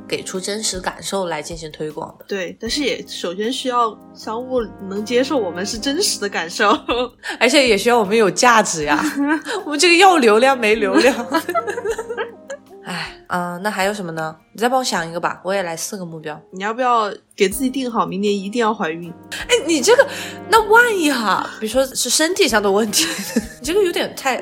[0.07, 6.69] 给出真实感受来进行推广的，对，但是也首先需要商务能接受我们是真实的感受，
[7.39, 9.03] 而且也需要我们有价值呀。
[9.65, 11.15] 我们这个要流量没流量。
[12.85, 14.35] 哎，嗯，那还有什么呢？
[14.53, 16.39] 你再帮我想一个吧，我也来四个目标。
[16.51, 19.11] 你要不要给自己定好，明年一定要怀孕？
[19.31, 20.07] 哎，你这个，
[20.49, 23.07] 那万一哈，比如说是身体上的问题，
[23.59, 24.39] 你这个有点太。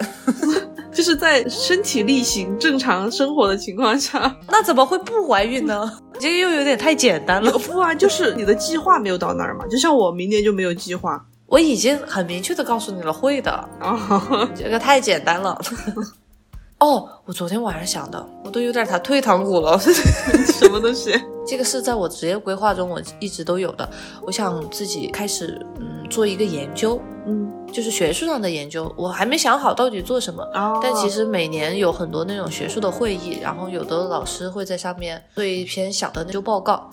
[0.94, 5.91] 就是在身体力行、正常生活的情况下， 那怎么会不怀孕呢？
[6.20, 7.52] 这个又有点太简单了。
[7.58, 9.66] 不啊，就是你的计划没有到那儿嘛。
[9.68, 13.52] 就像我明年就没有计划，我已经很明确的告诉你了，会的。
[13.80, 15.60] 啊， 这个太简单了。
[16.80, 19.80] 哦，我昨天晚上想的，我都有点打退堂鼓了。
[19.80, 21.14] 什么东西？
[21.48, 23.89] 这个是在我职业规划中，我一直都有的。
[24.26, 28.93] 我想自己开始，嗯，做一个研究，嗯，就是学术上的研究。
[28.95, 30.47] 我还没想好到底做什么。
[30.82, 36.89] 但其实每年有很多那种学术的会议，然后有的老师会在上面做一篇小的研究报告。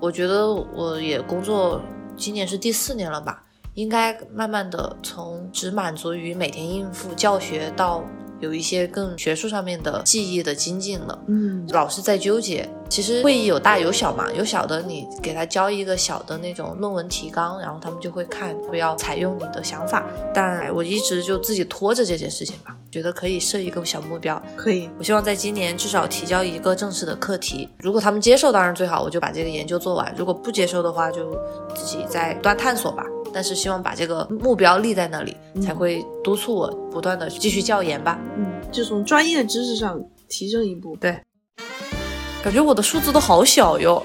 [0.00, 1.80] 我觉得我也工作，
[2.16, 3.44] 今年是第四年了吧，
[3.74, 8.02] 应该慢慢的从只满足于每天应付教学到。
[8.42, 12.68] 有一些更学术上面的技艺的精进了，嗯，老是在纠结。
[12.88, 20.04] 其实会议有大有小嘛，有小的你给他交一个小的那种论文提纲，然后他们就会看，不要采用你的想法。
[20.34, 24.90] 但我一直就自己拖着这件事情吧，觉得可以设一个小目标，可以。
[24.98, 31.32] 我希望在今年至少提交一个正式的课题，如果他们接受，当然最好，我就把这个研究做完；如果不接受的话，就
[31.74, 33.06] 自己再不断探索吧。
[33.32, 38.18] 但是希望把这个目标立在那里，才会督促我不断的继续教研吧。
[38.36, 40.96] 嗯，就从专业知识上提升一步。
[40.96, 41.18] 对，
[42.42, 44.02] 感觉我的数字都好小哟。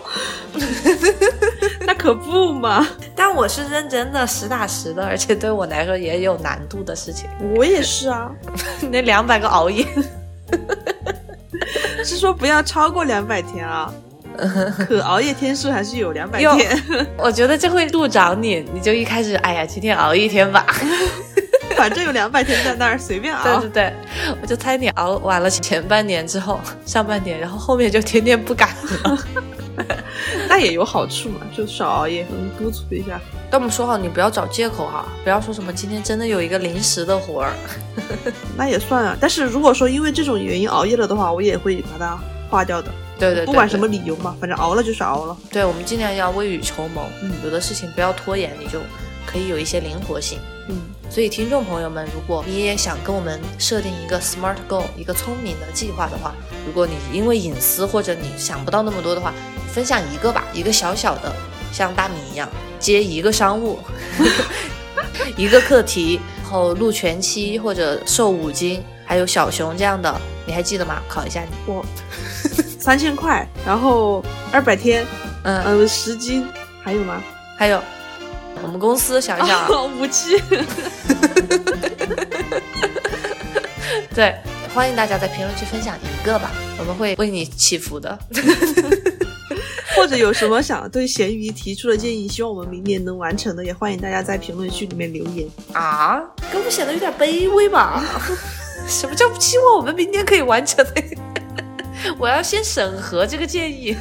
[1.85, 2.85] 那可不嘛！
[3.15, 7.29] 但我是认真的，实打实的，而且对我来说也有难度的事情。
[7.55, 8.29] 我也是啊，
[8.91, 9.85] 那两百个熬夜，
[12.03, 13.93] 是说不要超过两百天啊。
[14.87, 16.83] 可熬夜天数还是有两百天，
[17.17, 20.65] 我觉得这会助长你，你就一开始，哎呀，今天熬一天吧，
[21.75, 23.43] 反正有两百天在那儿，随便熬。
[23.59, 23.93] 对对对，
[24.41, 29.17] 我就猜你熬完了前半年之后，上半年，然后后面就天天不敢了。
[30.49, 33.19] 那也有好处嘛，就少熬夜，能督促一下。
[33.49, 37.53] 但我们说好，你不要找借口哈，不要说什么今天真的有一个临时的活儿，
[38.57, 39.15] 那也算啊。
[39.19, 42.17] 但是如果说因为这种原因熬夜了的话，我也会把它
[42.49, 42.91] 划掉的。
[43.19, 45.37] 对对，不管什么理由嘛，反正熬了就是熬了。
[45.51, 47.03] 对，我们尽量要未雨绸缪。
[47.21, 48.79] 嗯，有的事情不要拖延，你就
[49.25, 50.39] 可以有一些灵活性。
[50.69, 56.33] 嗯，所以听众朋友们，如果你也想跟我们设定一个 SMART goal，一个聪明的计划的话，
[56.65, 59.33] 如果你因为隐私或者你想不到那么多的话，
[59.73, 61.33] 分享一个吧，一个小小的，
[61.71, 62.47] 像大米一样
[62.79, 63.79] 接一个商务，
[65.37, 70.13] 一个课题，然后录全期或者瘦五斤，还有小熊这样的，
[70.45, 71.01] 你还记得吗？
[71.07, 71.49] 考一下你。
[71.65, 71.85] 我。
[72.87, 75.05] 三千块，然后二百天，
[75.43, 76.47] 嗯嗯，十斤，
[76.81, 77.21] 还有吗？
[77.57, 77.83] 还有，
[78.63, 79.67] 我们公司想一想，
[79.99, 80.39] 五期，
[84.15, 84.33] 对，
[84.73, 88.17] 欢迎大家在评论区分享一个吧，我们会为你祈福的。
[89.93, 98.01] 或者有什么想对咸鱼提出的建议，希望我们明年能完成的，也欢迎大家在评论区里面留言啊，给我们显得有点卑微吧？
[98.87, 101.03] 什么叫希望我们明年可以完成的？
[102.17, 103.95] 我要先审核这个建议，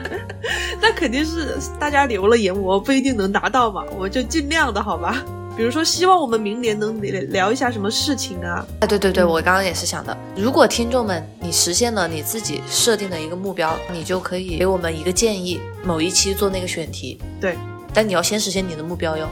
[0.80, 5.22] 那肯定是大家留了言，我不一定能达到嘛，我就尽量的好吧。
[5.54, 6.98] 比如说，希望我们明年能
[7.30, 8.64] 聊一下什么事情啊？
[8.80, 17.18] 啊，对对对，我刚刚也是想的，如果听众们你实现了你自己设定的一个目标，你就可以给我们一个建议，某一期做那个选题。
[17.38, 17.58] 对，
[17.92, 19.28] 但你要先实现你的目标哟，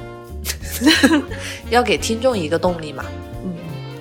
[1.71, 3.03] 要给听众一个动力嘛。
[3.43, 3.55] 嗯，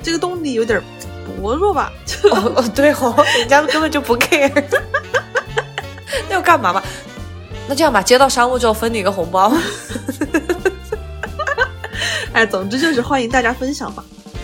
[0.03, 0.81] 这个动力有点。
[1.29, 1.91] 薄弱吧？
[2.31, 4.51] 哦哦，对哦，人家根本就不 care。
[6.27, 6.83] 那要干嘛嘛？
[7.67, 9.53] 那这样吧，接到商务之后分你一个红包。
[12.33, 14.03] 哎，总之就是欢迎大家分享嘛。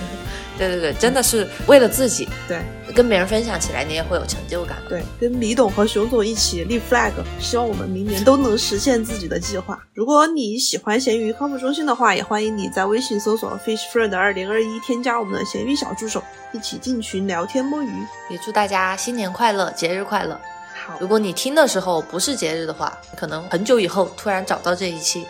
[0.57, 2.27] 对对对，真的是为了自己。
[2.47, 2.61] 对。
[2.95, 4.77] 跟别人分享起来，你也会有成就感。
[4.87, 9.77] 对，跟李董和熊总一起立 flag，希望我们明年都能实现自己的计划。
[9.93, 16.23] 如果你喜欢咸鱼康复中心的话，也欢迎你在微信搜索 fish friend 二零二一，添加我们的咸鱼小助手，
[16.53, 17.89] 一起进群聊天摸鱼。
[18.29, 20.39] 也祝大家新年快乐，节日快乐。
[20.73, 25.25] 好，如果你听的时候不是节日的话，可能很久以后突然找到这一期，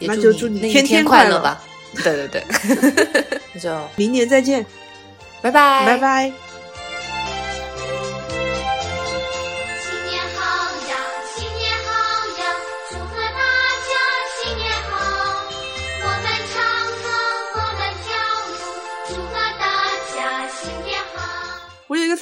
[0.00, 1.62] 也祝你那天天快乐吧。
[2.02, 2.44] 对对对，
[3.54, 4.66] 那就明年再见，
[5.40, 5.98] 拜拜，拜。
[5.98, 6.53] 拜。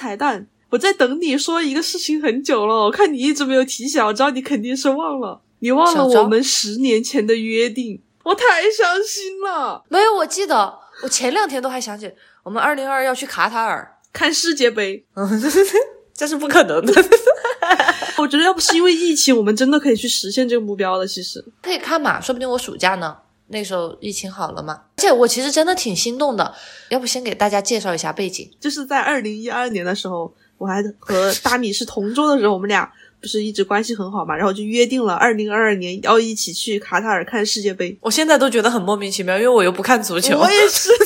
[0.02, 9.84] 彩蛋，我在等你说一个事情很久了，我看你一直没有提起来，我知道你肯定是忘了，你忘了我们十年前的约定，我太伤心了。
[9.88, 12.10] 没有，我记得我前两天都还想起
[12.42, 15.04] 我们二零二要去卡塔尔，看世界杯，
[16.12, 16.92] 这是不可能的。
[18.18, 21.06] 我觉得要不是因为疫情，我们真的可以去实现这个目标的。
[21.06, 23.16] 其实，可以看嘛，说不定我暑假呢，
[23.52, 24.82] 那时候疫情好了嘛。
[24.96, 26.52] 而且我其实真的挺心动的，
[26.88, 28.50] 要不先给大家介绍一下背景。
[28.58, 32.90] 就是在二零一二年的时候，我还和大米是同桌的时候，我们俩
[33.20, 37.96] 不是一直关系很好嘛，然后就约定了二零二二年要一起去卡塔尔看世界杯。
[38.00, 40.38] 我现在都觉得很莫名其妙，因为我又不看足球。
[40.38, 40.90] 我也是，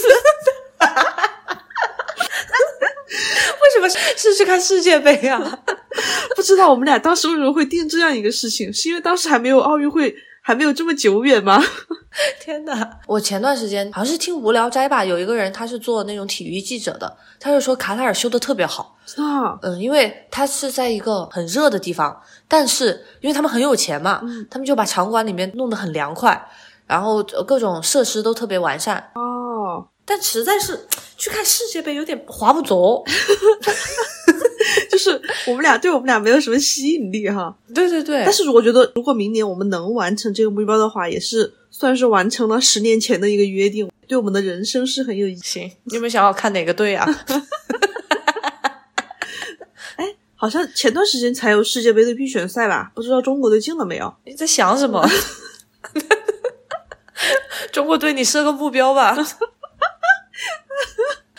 [3.62, 5.58] 为什么是是去看世界杯啊？
[6.36, 10.14] 不知道我们俩当时为什么会定这样一个事情，是因为当时还没有奥运会，
[10.46, 11.60] 还没有这么久远吗？
[12.40, 13.00] 天哪！
[13.08, 26.40] 我前段时间好像是听无聊斋吧，有一个人他是做那种体育记者的，他就说卡塔尔修的特别好，啊，嗯，因为他是在一个很热的地方，但是因为他们很有钱嘛，他们就把场馆里面弄得很凉快，
[26.86, 30.86] 然后呃各种设施都特别完善，哦，但实在是
[31.18, 33.02] 去看世界杯有点划不着。
[34.90, 37.56] 就是我们俩对我们俩没有什么吸引力哈。
[37.74, 45.40] 对对对，但是我觉得，如果明年我们能完成这个目标的话，也是算是完成了十年前的一个约定，对我们的人生是很有意义。
[45.42, 47.06] 行，你有没有想要看哪个队啊？
[49.96, 52.92] 哎好像前段时间才有世界杯的预选赛吧？
[52.94, 54.14] 不知道中国队进了没有？
[54.24, 55.08] 你在想什么？
[57.72, 59.16] 中国队，你设个目标吧。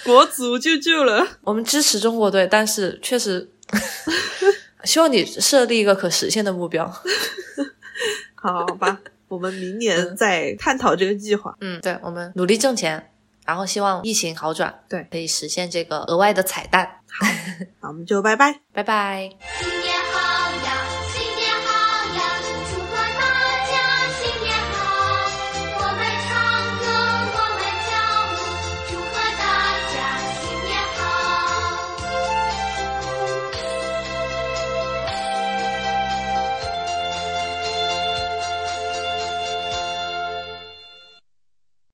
[0.08, 1.28] 国足救救了！
[1.42, 3.52] 我们支持中国队，但是确实
[4.86, 6.90] 希望你设立一个可实现的目标。
[8.36, 8.98] 好吧，
[9.28, 11.54] 我们明年再探讨这个计划。
[11.60, 13.12] 嗯，对，我们努力挣钱，
[13.46, 17.02] 然后希望疫情好转，对可以实现这个额外的彩蛋。
[17.82, 18.62] 那我们就拜拜。
[18.72, 19.30] 拜拜。
[19.60, 19.70] 新